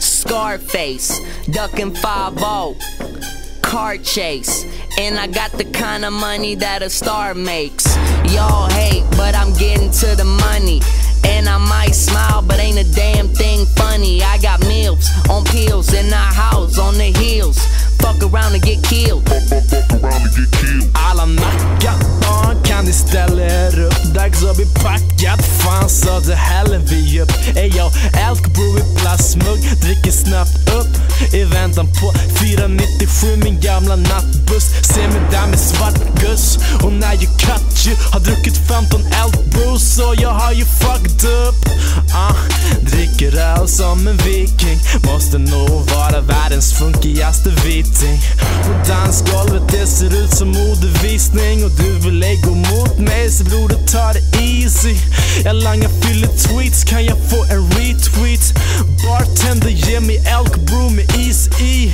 Scarface, 0.00 1.20
ducking 1.46 1.94
5 1.94 2.36
Car 3.62 3.96
chase, 3.98 4.66
and 4.98 5.18
I 5.18 5.26
got 5.26 5.52
the 5.52 5.64
kind 5.64 6.04
of 6.04 6.12
money 6.12 6.54
that 6.56 6.82
a 6.82 6.90
star 6.90 7.34
makes. 7.34 7.96
Y'all 8.32 8.68
hate, 8.70 9.04
but 9.16 9.34
I'm 9.34 9.52
getting 9.54 9.90
to 9.90 10.16
the 10.16 10.24
money. 10.24 10.80
And 11.24 11.48
I 11.48 11.58
might 11.58 11.94
smile, 11.94 12.42
but 12.42 12.58
ain't 12.58 12.78
a 12.78 12.94
damn 12.94 13.28
thing 13.28 13.64
funny. 13.76 14.22
I 14.22 14.38
got 14.38 14.60
milfs 14.60 15.06
on 15.30 15.44
pills 15.44 15.94
in 15.94 16.12
our 16.12 16.32
house 16.32 16.78
on 16.78 16.94
the 16.94 17.12
heels. 17.18 17.58
Fuck 18.02 18.22
around 18.22 18.54
and 18.54 18.62
get 18.62 18.82
killed. 18.82 19.22
Alla 20.94 21.24
nackabarn 21.26 22.62
kan 22.64 22.84
ni 22.84 22.92
ställa 22.92 23.42
er 23.42 23.80
upp? 23.80 24.02
Dags 24.14 24.44
att 24.44 24.56
bli 24.56 24.66
packat, 24.66 25.40
fan 25.62 25.88
så 25.88 26.20
det 26.20 26.34
häller 26.34 26.78
vi 26.78 27.20
upp? 27.20 27.32
Ey 27.56 27.68
yo, 27.68 27.86
Elkbro 28.28 28.78
i 28.78 28.98
plastmugg, 28.98 29.60
dricker 29.80 30.10
snabbt 30.10 30.68
upp 30.74 31.02
I 31.34 31.44
väntan 31.44 31.86
på 31.86 32.12
497 32.40 33.36
min 33.44 33.60
gamla 33.60 33.96
nattbuss. 33.96 34.66
Ser 34.82 35.08
mig 35.08 35.22
där 35.30 35.46
med 35.46 35.60
svart 35.60 36.20
guss. 36.20 36.58
Och 36.82 36.92
när 36.92 37.12
jag 37.12 37.20
cut 37.38 37.86
you 37.86 37.96
har 38.12 38.20
druckit 38.20 38.56
15 38.68 39.00
Elkbro 39.00 39.78
Så 39.78 40.14
jag 40.18 40.30
har 40.30 40.52
ju 40.52 40.64
fucked 40.64 41.30
up. 41.30 41.54
Ah, 42.14 42.34
Dricker 42.80 43.36
öl 43.36 43.68
som 43.68 44.08
en 44.08 44.16
viking. 44.16 44.78
Måste 45.12 45.38
nog 45.38 45.90
vara 45.90 46.20
världens 46.20 46.72
funkigaste 46.72 47.50
viting 47.92 48.20
På 48.64 48.72
dansgolvet 48.88 49.62
det 49.70 49.86
ser 49.86 50.24
ut 50.24 50.30
som 50.30 50.48
modevisning. 50.48 51.64
Och 51.64 51.70
du 51.70 51.98
vill 51.98 52.22
ej 52.22 52.40
gå 52.44 52.54
mot 52.54 52.98
mig 52.98 53.30
så 53.30 53.44
bror 53.44 53.68
du 53.68 53.74
tar 53.86 54.12
det 54.12 54.42
easy. 54.42 54.94
Jag 55.44 55.56
langar 55.56 55.88
fyller 55.88 56.28
tweets, 56.28 56.84
kan 56.84 57.04
jag 57.04 57.16
få 57.30 57.44
en 57.44 57.70
retweet? 57.70 58.54
Bartender 59.06 59.68
ger 59.68 60.00
mig 60.00 60.16
elk 60.16 60.56
brew 60.56 60.96
med 60.96 61.16
is 61.16 61.48
i. 61.60 61.92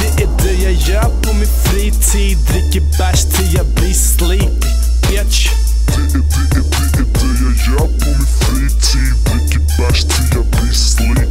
Det 0.00 0.22
är 0.22 0.28
det 0.42 0.62
jag 0.64 0.72
gör 0.72 1.22
på 1.22 1.32
min 1.32 1.48
fritid. 1.64 2.38
Dricker 2.48 2.98
bärs 2.98 3.24
till 3.24 3.54
jag 3.54 3.66
blir 3.66 3.94
sleepy, 3.94 4.70
bitch. 5.08 5.48
Det 5.86 5.92
är 5.92 6.00
det, 6.02 6.18
är 6.18 6.52
det, 6.52 7.00
är 7.00 7.10
det 7.14 7.32
jag 7.42 7.56
gör 7.66 7.86
på 7.86 8.06
min 8.06 8.26
fritid. 8.40 9.14
Dricker 9.24 9.60
bärs 9.78 10.02
till 10.02 10.28
jag 10.34 10.46
blir 10.46 10.72
sleepy, 10.72 11.24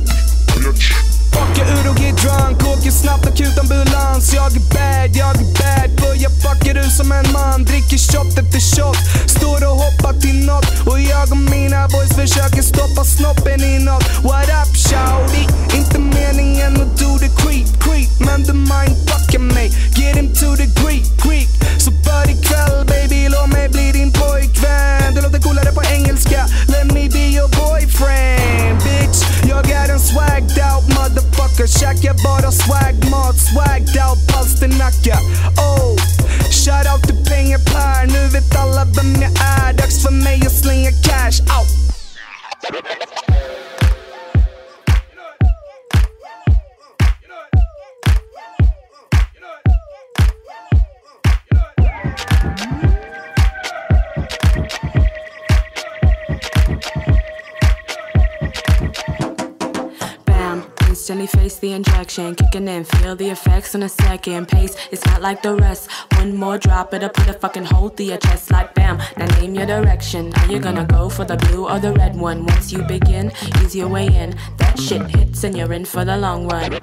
bitch. 0.47 1.18
Fucka 1.33 1.63
ur 1.75 1.89
och 1.91 1.99
get 1.99 2.17
drunk, 2.17 2.57
åker 2.73 2.91
snabbt 2.91 3.25
akutambulans 3.27 4.33
Jag 4.33 4.55
är 4.55 4.65
bad, 4.75 5.09
jag 5.15 5.35
är 5.43 5.49
bad. 5.59 5.89
Börjar 6.01 6.31
fucka 6.43 6.71
ur 6.79 6.89
som 6.89 7.11
en 7.11 7.31
man. 7.31 7.65
Dricker 7.65 7.97
shot 7.97 8.37
efter 8.37 8.59
shot. 8.59 8.97
Står 9.37 9.59
och 9.69 9.77
hoppar 9.83 10.13
till 10.21 10.45
nåt 10.45 10.65
Och 10.89 10.99
jag 10.99 11.31
och 11.31 11.37
mina 11.37 11.87
boys 11.87 12.13
försöker 12.21 12.61
stoppa 12.61 13.03
snoppen 13.03 13.63
inåt 13.63 14.03
What 14.23 14.49
up 14.61 14.71
shawty? 14.87 15.43
Inte 15.77 15.99
meningen 15.99 16.73
att 16.81 16.97
do 16.99 17.17
the 17.23 17.29
creep, 17.41 17.67
creep. 17.83 18.09
Men 18.19 18.45
the 18.45 18.53
mind 18.53 18.95
fuckar 19.07 19.39
mig. 19.39 19.67
Get 19.97 20.15
him 20.15 20.29
to 20.33 20.55
the 20.55 20.67
Greek, 20.81 21.05
Greek 21.23 21.49
Så 21.77 21.91
för 21.91 22.29
ikväll 22.29 22.85
baby, 22.85 23.29
låt 23.29 23.49
mig 23.53 23.69
bli 23.69 23.91
din 23.91 24.11
pojkvän. 24.13 25.13
Det 25.15 25.21
låter 25.21 25.41
coolare 25.41 25.71
på 25.71 25.83
engelska. 25.83 26.45
Let 26.67 26.85
me 26.93 27.09
be 27.09 27.25
your 27.37 27.49
boyfriend 27.59 28.77
Bitch, 28.83 29.23
jag 29.49 29.71
är 29.71 29.89
en 29.93 29.99
swagged 29.99 30.59
out 30.71 30.89
motherfucker 31.19 31.67
Käkar 31.67 32.13
bara 32.23 32.51
swagmat, 32.51 33.35
swagged 33.37 33.97
out 33.97 34.19
palsternacka. 34.27 35.19
Oh, 35.57 35.95
shout 36.51 36.87
out 36.87 37.03
till 37.03 37.25
pengar 37.25 37.59
Per 37.59 38.07
Nu 38.07 38.27
vet 38.27 38.55
alla 38.55 38.85
vem 38.85 39.21
jag 39.21 39.31
är. 39.31 39.73
Dags 39.73 40.03
för 40.03 40.11
mig 40.11 40.41
att 40.45 40.53
slänga 40.53 40.91
cash. 40.91 41.41
Out 41.41 41.69
instantly 61.09 61.41
face 61.41 61.57
the 61.57 61.71
injection, 61.73 62.35
kicking 62.35 62.67
in, 62.67 62.83
feel 62.83 63.15
the 63.15 63.31
effects 63.31 63.73
on 63.73 63.81
a 63.81 63.89
second 63.89 64.47
pace. 64.47 64.75
It's 64.91 65.03
not 65.07 65.23
like 65.23 65.41
the 65.41 65.55
rest. 65.55 65.89
One 66.13 66.35
more 66.35 66.59
drop, 66.59 66.93
it'll 66.93 67.09
put 67.09 67.27
a 67.27 67.33
fucking 67.33 67.65
hole 67.65 67.89
through 67.89 68.05
your 68.05 68.17
chest 68.17 68.51
like 68.51 68.75
bam. 68.75 68.99
Now 69.17 69.25
name 69.39 69.55
your 69.55 69.65
direction. 69.65 70.31
Are 70.35 70.45
you 70.51 70.59
gonna 70.59 70.85
go 70.85 71.09
for 71.09 71.25
the 71.25 71.35
blue 71.35 71.67
or 71.67 71.79
the 71.79 71.93
red 71.93 72.15
one? 72.15 72.45
Once 72.45 72.71
you 72.71 72.83
begin, 72.83 73.31
ease 73.59 73.75
your 73.75 73.87
way 73.87 74.05
in. 74.05 74.37
That 74.57 74.77
shit 74.77 75.01
hits 75.09 75.43
and 75.43 75.57
you're 75.57 75.73
in 75.73 75.83
for 75.83 76.05
the 76.05 76.15
long 76.15 76.47
run. 76.47 76.73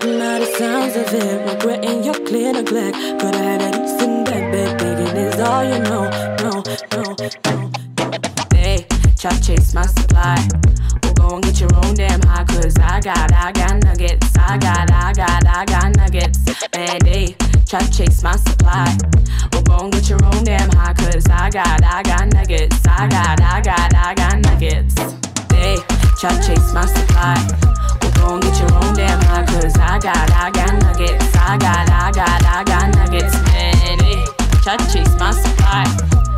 And 0.00 0.18
now 0.18 0.38
the 0.38 0.46
sounds 0.56 0.96
of 0.96 1.12
it, 1.12 1.52
regretting 1.52 2.04
your 2.04 2.18
clear 2.26 2.54
neglect. 2.54 2.96
Could 3.20 3.34
I 3.34 3.42
have 3.42 3.60
a 3.60 3.70
decent 3.76 4.24
bed, 4.24 4.50
bed, 4.50 4.78
digging 4.78 5.16
is 5.16 5.40
all 5.40 5.62
you 5.62 5.78
know. 5.80 6.08
No, 6.40 6.62
no, 6.92 7.16
no. 7.44 7.70
They 8.48 8.86
try 9.18 9.30
to 9.30 9.42
chase 9.42 9.74
my 9.74 9.84
supply. 9.84 11.03
And 11.34 11.42
get 11.42 11.58
your 11.58 11.74
own 11.84 11.94
damn 11.96 12.20
high, 12.22 12.44
cause 12.44 12.76
I 12.78 13.00
got, 13.00 13.32
I 13.32 13.50
got 13.50 13.82
nuggets. 13.82 14.38
I 14.38 14.56
got, 14.56 14.88
I 14.92 15.12
got, 15.12 15.44
I 15.44 15.64
got 15.64 15.96
nuggets. 15.96 16.38
Man, 16.72 17.00
they 17.02 17.34
try 17.66 17.80
to 17.80 17.90
chase 17.90 18.22
my 18.22 18.36
supply. 18.36 18.96
Well, 19.50 19.62
go 19.62 19.78
and 19.80 19.92
get 19.92 20.08
your 20.08 20.24
own 20.26 20.44
damn 20.44 20.70
high, 20.70 20.92
cause 20.92 21.26
I 21.28 21.50
got, 21.50 21.82
I 21.82 22.04
got 22.04 22.32
nuggets. 22.32 22.86
I 22.86 23.08
got, 23.08 23.40
I 23.40 23.60
got, 23.60 23.94
I 23.96 24.14
got 24.14 24.38
nuggets. 24.42 24.94
They 25.50 25.74
try 26.20 26.30
to 26.30 26.46
chase 26.46 26.72
my 26.72 26.86
supply. 26.86 27.34
Well, 28.00 28.12
go 28.14 28.34
and 28.34 28.42
get 28.44 28.60
your 28.60 28.72
own 28.72 28.94
damn 28.94 29.20
high, 29.22 29.44
cause 29.44 29.74
I 29.74 29.98
got, 29.98 30.30
I 30.30 30.52
got 30.52 30.72
nuggets. 30.82 31.34
I 31.34 31.58
got, 31.58 31.90
I 31.90 32.12
got, 32.12 32.44
I 32.44 32.62
got 32.62 32.94
nuggets. 32.94 33.34
Man, 33.50 33.98
they 33.98 34.22
try 34.62 34.76
to 34.76 34.92
chase 34.92 35.18
my 35.18 35.32
supply. 35.32 36.33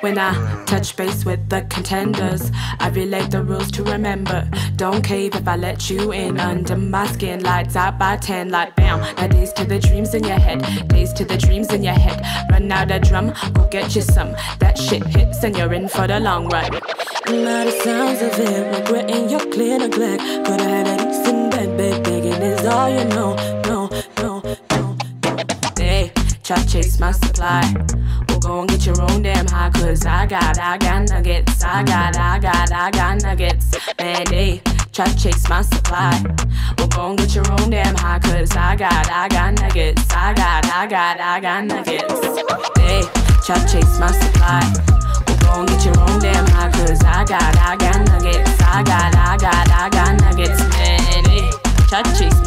When 0.00 0.16
I 0.16 0.64
touch 0.64 0.94
base 0.94 1.24
with 1.24 1.48
the 1.48 1.62
contenders, 1.62 2.52
I 2.78 2.88
relate 2.90 3.32
the 3.32 3.42
rules 3.42 3.68
to 3.72 3.82
remember. 3.82 4.48
Don't 4.76 5.02
cave 5.02 5.34
if 5.34 5.48
I 5.48 5.56
let 5.56 5.90
you 5.90 6.12
in 6.12 6.38
under 6.38 6.76
my 6.76 7.08
skin. 7.08 7.42
Lights 7.42 7.74
out 7.74 7.98
by 7.98 8.16
10, 8.16 8.50
like 8.50 8.76
bam. 8.76 9.00
Now 9.16 9.26
days 9.26 9.52
to 9.54 9.64
the 9.64 9.80
dreams 9.80 10.14
in 10.14 10.22
your 10.22 10.38
head, 10.38 10.88
days 10.88 11.12
to 11.14 11.24
the 11.24 11.36
dreams 11.36 11.72
in 11.72 11.82
your 11.82 11.94
head. 11.94 12.22
Run 12.48 12.70
out 12.70 12.92
a 12.92 13.00
drum, 13.00 13.34
go 13.54 13.66
get 13.68 13.96
you 13.96 14.02
some. 14.02 14.36
That 14.60 14.78
shit 14.78 15.04
hits 15.04 15.42
and 15.42 15.56
you're 15.56 15.72
in 15.72 15.88
for 15.88 16.06
the 16.06 16.20
long 16.20 16.48
run. 16.48 16.70
Now 17.26 17.64
the 17.64 17.72
sounds 17.82 18.22
of 18.22 18.38
it, 18.38 18.78
regretting 18.78 19.28
your 19.28 19.44
clear 19.50 19.78
neglect. 19.78 20.22
Could 20.46 20.60
I 20.60 20.68
have 20.68 21.00
a 21.00 21.04
decent 21.04 21.50
bed, 21.50 21.76
bed, 21.76 22.04
begging 22.04 22.40
is 22.40 22.64
all 22.66 22.88
you 22.88 23.04
know. 23.06 23.58
Try 26.48 26.56
to 26.56 26.66
chase 26.66 26.98
my 26.98 27.12
supply. 27.12 27.60
Well, 28.26 28.38
go 28.38 28.60
and 28.60 28.70
get 28.70 28.86
your 28.86 28.98
own 29.10 29.20
damn 29.20 29.46
high, 29.46 29.68
cause 29.68 30.06
I 30.06 30.24
got, 30.24 30.58
I 30.58 30.78
got 30.78 31.10
nuggets. 31.10 31.62
I 31.62 31.82
got, 31.82 32.16
I 32.16 32.38
got, 32.38 32.72
I 32.72 32.90
got 32.90 33.22
nuggets. 33.22 33.66
Man, 33.98 34.24
they 34.30 34.62
try 34.90 35.04
to 35.04 35.14
chase 35.18 35.46
my 35.46 35.60
supply. 35.60 36.24
Well, 36.78 36.88
go 36.88 37.10
and 37.10 37.18
get 37.18 37.34
your 37.34 37.44
own 37.52 37.68
damn 37.68 37.94
high, 37.94 38.18
cause 38.20 38.50
I 38.56 38.76
got, 38.76 39.10
I 39.10 39.28
got 39.28 39.60
nuggets. 39.60 40.06
I 40.10 40.32
got, 40.32 40.64
I 40.64 40.86
got, 40.86 41.20
I 41.20 41.38
got 41.38 41.64
nuggets. 41.66 42.18
They 42.76 43.02
try 43.44 43.58
to 43.58 43.68
chase 43.70 43.98
my 44.00 44.10
supply. 44.10 44.64
Go 45.42 45.60
and 45.60 45.68
get 45.68 45.84
your 45.84 46.00
own 46.00 46.18
damn 46.18 46.46
high, 46.46 46.70
cause 46.70 47.04
I 47.04 47.26
got, 47.26 47.58
I 47.58 47.76
got 47.76 48.06
nuggets. 48.08 48.56
I 48.62 48.82
got, 48.84 49.14
I 49.14 49.36
got, 49.36 49.68
I 49.68 49.90
got 49.90 50.18
nuggets. 50.22 50.60
Man, 50.60 51.24
they 51.24 51.50
try 51.88 52.00
to 52.00 52.18
chase 52.18 52.37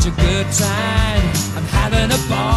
such 0.00 0.12
a 0.12 0.16
good 0.16 0.46
time. 0.52 1.22
I'm 1.56 1.64
having 1.64 2.10
a 2.10 2.28
ball. 2.28 2.49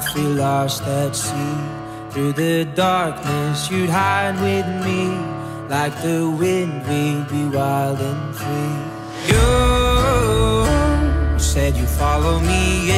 I 0.00 0.02
feel 0.14 0.30
lost 0.30 0.82
at 0.84 1.14
sea. 1.14 1.58
Through 2.10 2.32
the 2.32 2.64
darkness, 2.64 3.70
you'd 3.70 3.90
hide 3.90 4.40
with 4.40 4.66
me. 4.82 5.10
Like 5.68 5.94
the 6.00 6.26
wind, 6.26 6.86
we'd 6.88 7.28
be 7.28 7.44
wild 7.54 8.00
and 8.00 8.34
free. 8.34 8.78
You 9.28 10.68
said 11.38 11.76
you 11.76 11.84
follow 11.84 12.40
me 12.40 12.90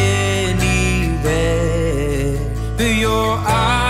anywhere. 0.45 2.39
Through 2.77 2.95
your 3.07 3.37
eyes, 3.49 3.82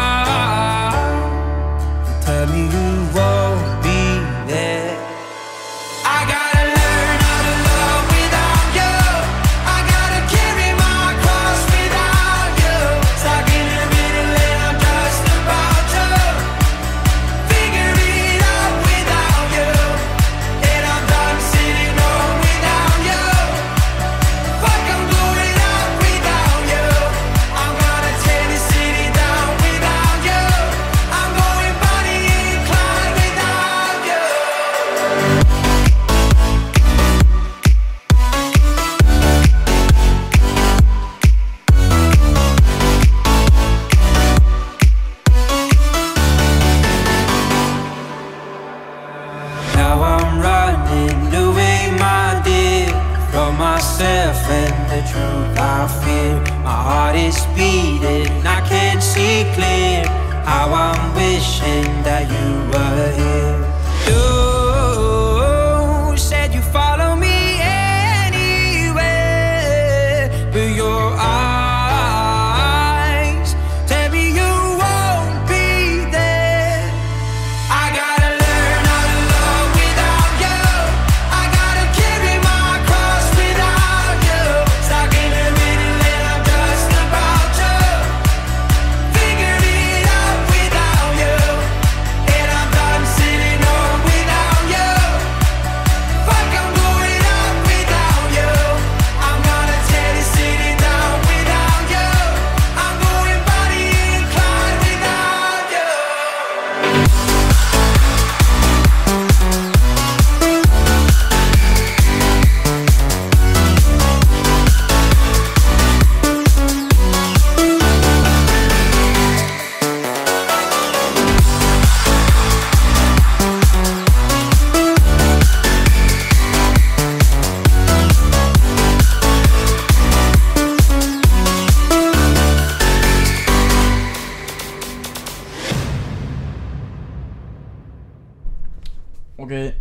Okej. 139.42 139.74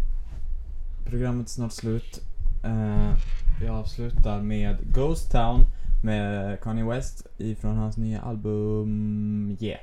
Programmet 1.06 1.48
är 1.48 1.52
snart 1.52 1.72
slut. 1.72 2.22
Eh, 2.64 3.14
vi 3.60 3.68
avslutar 3.68 4.42
med 4.42 4.78
Ghost 4.94 5.32
Town 5.32 5.66
med 6.04 6.60
Kanye 6.62 6.84
West 6.84 7.28
ifrån 7.38 7.78
hans 7.78 7.98
nya 7.98 8.22
album 8.22 9.58
Yeah. 9.60 9.80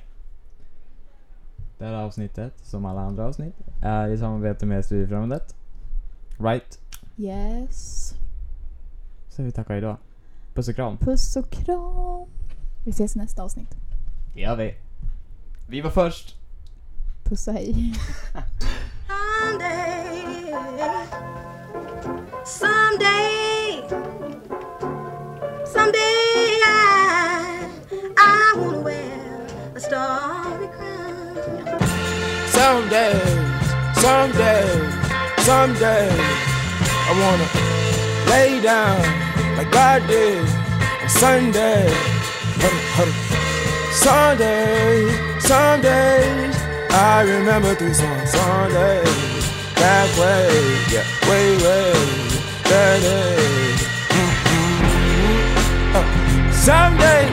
Det 1.79 1.85
här 1.85 1.93
avsnittet, 1.93 2.53
som 2.63 2.85
alla 2.85 3.01
andra 3.01 3.27
avsnitt, 3.27 3.55
är 3.83 4.09
i 4.09 4.19
samarbete 4.19 4.67
med 4.67 4.85
Studiefrämjandet. 4.85 5.55
Right? 6.39 6.81
Yes. 7.17 8.15
Så 9.29 9.43
vi 9.43 9.53
tackar 9.53 9.77
idag. 9.77 9.97
Puss 10.55 10.69
och 10.69 10.75
kram. 10.75 10.97
Puss 10.97 11.37
och 11.37 11.51
kram. 11.51 12.29
Vi 12.85 12.91
ses 12.91 13.17
i 13.17 13.19
nästa 13.19 13.43
avsnitt. 13.43 13.77
Det 14.35 14.41
gör 14.41 14.57
vi. 14.57 14.75
Vi 15.69 15.81
var 15.81 15.91
först. 15.91 16.37
Puss 17.25 17.49
och 17.49 17.55
hej. 17.55 17.95
Someday, 22.45 23.83
someday 25.65 26.61
I, 26.65 27.69
I 28.17 28.55
wanna 28.57 28.81
wear 28.81 29.47
a 29.75 29.81
starry 29.81 30.69
crown. 30.69 31.79
Someday, 32.49 33.21
someday, 33.95 34.67
someday, 35.49 36.09
I 37.09 37.13
wanna 37.23 37.49
lay 38.31 38.61
down 38.63 39.01
like 39.57 39.71
God 39.71 40.07
did 40.09 40.47
on 41.03 41.09
Sunday. 41.09 41.89
Sunday, 43.93 45.39
Sundays, 45.41 46.58
I 46.91 47.23
remember 47.23 47.75
these 47.75 48.01
on 48.01 48.27
Sunday. 48.27 49.03
That 49.77 50.09
way, 50.19 50.49
yeah, 50.93 51.05
way, 51.29 51.57
way, 51.63 51.93
that 52.65 53.01
day. 53.03 53.37
Mm-hmm. 54.15 55.97
Uh, 55.97 56.05
someday, 56.53 57.29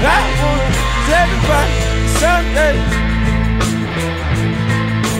I 0.00 0.20
wanna 0.40 0.68
everybody 1.20 1.76
someday. 2.20 2.76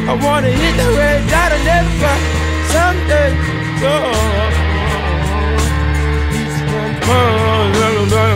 I 0.07 0.15
wanna 0.25 0.49
hit 0.49 0.75
the 0.77 0.89
red 0.97 1.21
dot 1.29 1.53
on 1.53 1.67
everybody. 1.67 2.27
someday. 2.73 3.31
So, 3.81 3.93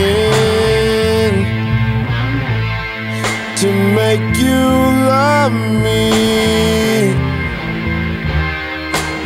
to 3.60 3.68
make 3.92 4.38
you 4.38 4.64
love 5.04 5.52
me. 5.52 7.12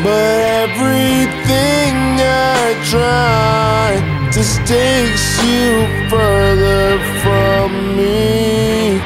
But 0.02 0.34
everything 0.66 1.94
I 2.18 2.74
try 2.90 4.30
just 4.32 4.58
takes 4.66 5.40
you 5.44 5.86
further 6.10 6.98
from 7.22 7.96
me. 7.96 9.00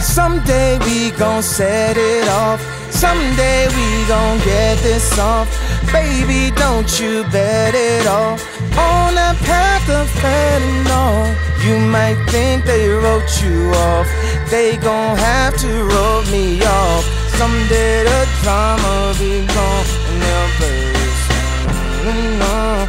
Someday 0.00 0.80
we 0.80 1.12
gon' 1.12 1.44
set 1.44 1.96
it 1.96 2.26
off. 2.26 2.60
Someday 2.90 3.68
we 3.68 4.08
gon' 4.08 4.38
get 4.38 4.76
this 4.78 5.16
off. 5.20 5.65
Baby, 5.96 6.54
don't 6.54 6.90
you 7.00 7.24
bet 7.32 7.74
it 7.74 8.06
all 8.06 8.36
on 8.76 9.14
that 9.14 9.36
path 9.48 9.88
of 9.88 10.06
fentanyl. 10.20 11.32
You 11.64 11.76
might 11.96 12.20
think 12.28 12.66
they 12.66 12.90
wrote 12.90 13.32
you 13.42 13.72
off. 13.72 14.06
They 14.50 14.76
gon' 14.76 15.16
have 15.16 15.56
to 15.64 15.70
wrote 15.88 16.28
me 16.30 16.62
off. 16.62 17.04
Someday 17.38 18.04
the 18.04 18.20
drama 18.42 19.14
be 19.18 19.46
gone 19.46 19.86
and 20.08 20.22
they'll 20.22 20.86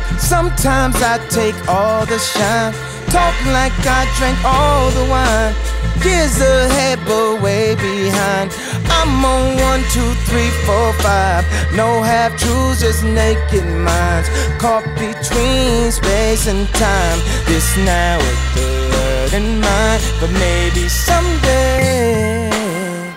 song. 0.08 0.20
Sometimes 0.20 0.96
I 1.02 1.18
take 1.30 1.58
all 1.70 2.06
the 2.06 2.20
shine. 2.20 2.74
Talk 3.08 3.36
like 3.56 3.72
I 3.88 4.04
drank 4.18 4.38
all 4.44 4.92
the 4.92 5.06
wine. 5.10 5.56
Years 6.04 6.40
ahead, 6.42 7.00
but 7.06 7.42
way 7.42 7.76
behind. 7.76 8.52
I'm 9.00 9.24
on 9.24 9.56
one, 9.70 9.84
two, 9.94 10.12
three, 10.28 10.50
four, 10.66 10.94
five. 11.06 11.46
No 11.74 12.02
half 12.02 12.36
truths, 12.38 12.82
just 12.82 13.04
naked 13.04 13.66
minds. 13.66 14.28
Caught 14.58 14.86
between 14.96 15.92
space 15.92 16.48
and 16.48 16.68
time. 16.70 17.20
This 17.46 17.78
now 17.78 18.18
with 18.18 18.56
the 18.56 18.68
word 18.94 19.34
in 19.40 19.62
mind, 19.62 20.02
but 20.20 20.32
maybe 20.32 20.90
someday. 20.90 22.50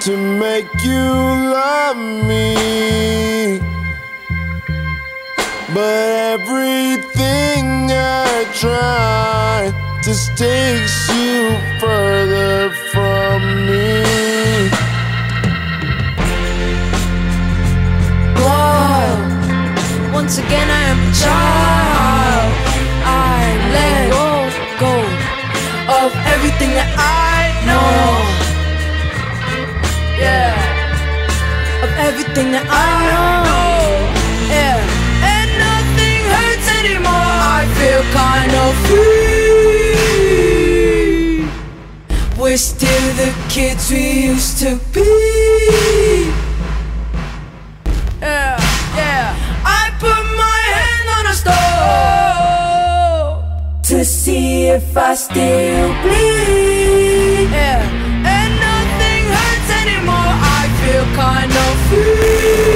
to 0.00 0.16
make 0.16 0.68
you 0.82 1.08
love 1.60 1.96
me. 1.96 3.60
But 5.74 6.08
everything 6.34 7.90
I 7.90 8.46
try 8.54 9.83
just 10.04 10.36
takes 10.36 11.08
you 11.08 11.56
further 11.80 12.70
from 12.92 13.40
me. 13.64 14.68
Whoa. 18.36 20.12
Once 20.12 20.36
again, 20.36 20.68
I 20.68 20.82
am 20.92 21.00
a 21.00 21.12
child. 21.24 22.52
I 23.06 23.40
let 23.72 24.10
go, 24.12 24.28
go 24.84 24.94
of 26.04 26.12
everything 26.34 26.72
that 26.76 26.90
I 27.00 27.64
know. 27.64 28.04
Yeah, 30.20 30.52
of 31.82 31.90
everything 31.96 32.52
that 32.52 32.66
I 32.68 33.08
know. 33.08 33.72
Yeah, 34.52 34.76
and 35.32 35.48
nothing 35.64 36.20
hurts 36.34 36.68
anymore. 36.80 37.32
I 37.56 37.64
feel 37.78 38.02
kind 38.12 38.52
of 38.52 38.72
free. 38.84 39.43
We're 42.44 42.58
still 42.58 43.14
the 43.14 43.32
kids 43.48 43.90
we 43.90 44.26
used 44.28 44.58
to 44.58 44.76
be. 44.92 45.00
Yeah, 48.20 48.60
yeah. 48.94 49.34
I 49.64 49.90
put 49.98 50.24
my 50.36 50.60
hand 50.76 51.08
on 51.16 51.24
a 51.32 51.34
stove 51.40 52.22
to 53.84 54.04
see 54.04 54.66
if 54.66 54.94
I 54.94 55.14
still 55.14 55.88
bleed. 56.02 57.48
Yeah, 57.50 57.80
and 58.36 58.52
nothing 58.68 59.24
hurts 59.36 59.70
anymore. 59.80 60.32
I 60.58 60.68
feel 60.80 61.06
kind 61.16 61.52
of 61.66 61.74
free. 61.88 62.74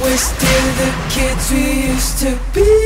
We're 0.00 0.22
still 0.32 0.66
the 0.82 0.90
kids 1.10 1.50
we 1.50 1.64
used 1.90 2.16
to 2.20 2.30
be. 2.54 2.81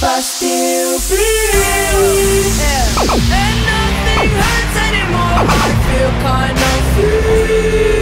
I 0.00 0.20
still 0.20 0.98
bleed. 1.08 2.54
Yeah. 2.60 2.86
And 3.34 3.58
nothing 3.66 4.30
hurts 4.38 4.76
anymore. 4.86 5.42
I 5.42 5.66
feel 5.86 6.10
kind 6.22 6.58
of 6.70 6.78
free. 6.94 7.98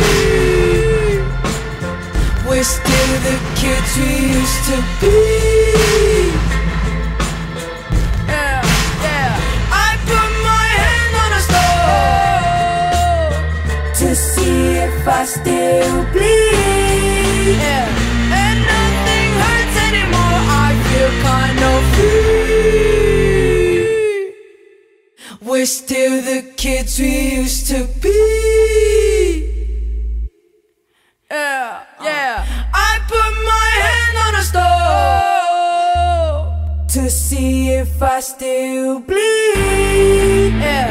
We're 2.47 2.65
still 2.65 3.13
the 3.25 3.37
kids 3.57 3.91
we 3.97 4.13
used 4.41 4.63
to 4.69 4.77
be. 5.01 5.17
Yeah, 8.29 8.61
yeah. 9.03 9.41
I 9.73 9.97
put 10.05 10.31
my 10.45 10.67
hand 10.85 11.13
on 11.25 11.31
a 11.33 11.43
stove 11.49 13.45
to 14.01 14.09
see 14.15 14.61
if 14.85 15.09
I 15.09 15.25
still 15.25 16.05
bleed. 16.13 16.56
We're 25.41 25.67
still 25.67 26.23
the 26.23 26.43
kids 26.57 26.99
we 26.99 27.37
used 27.37 27.67
to 27.69 27.87
be. 28.01 28.11
Yeah, 31.31 31.85
yeah. 32.03 32.45
I 32.75 32.99
put 33.09 33.33
my 33.53 33.71
hand 33.87 34.17
on 34.27 34.35
a 34.35 34.43
stove 34.43 34.67
to 36.89 37.11
see 37.11 37.71
if 37.71 38.03
I 38.03 38.21
still 38.21 39.01
bleed. 39.01 40.55
Yeah, 40.67 40.91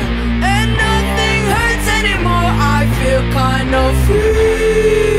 and 0.54 0.70
nothing 0.86 1.42
hurts 1.54 1.88
anymore. 2.00 2.52
I 2.78 2.80
feel 2.98 3.24
kind 3.32 3.76
of 3.76 3.94
free. 4.06 5.15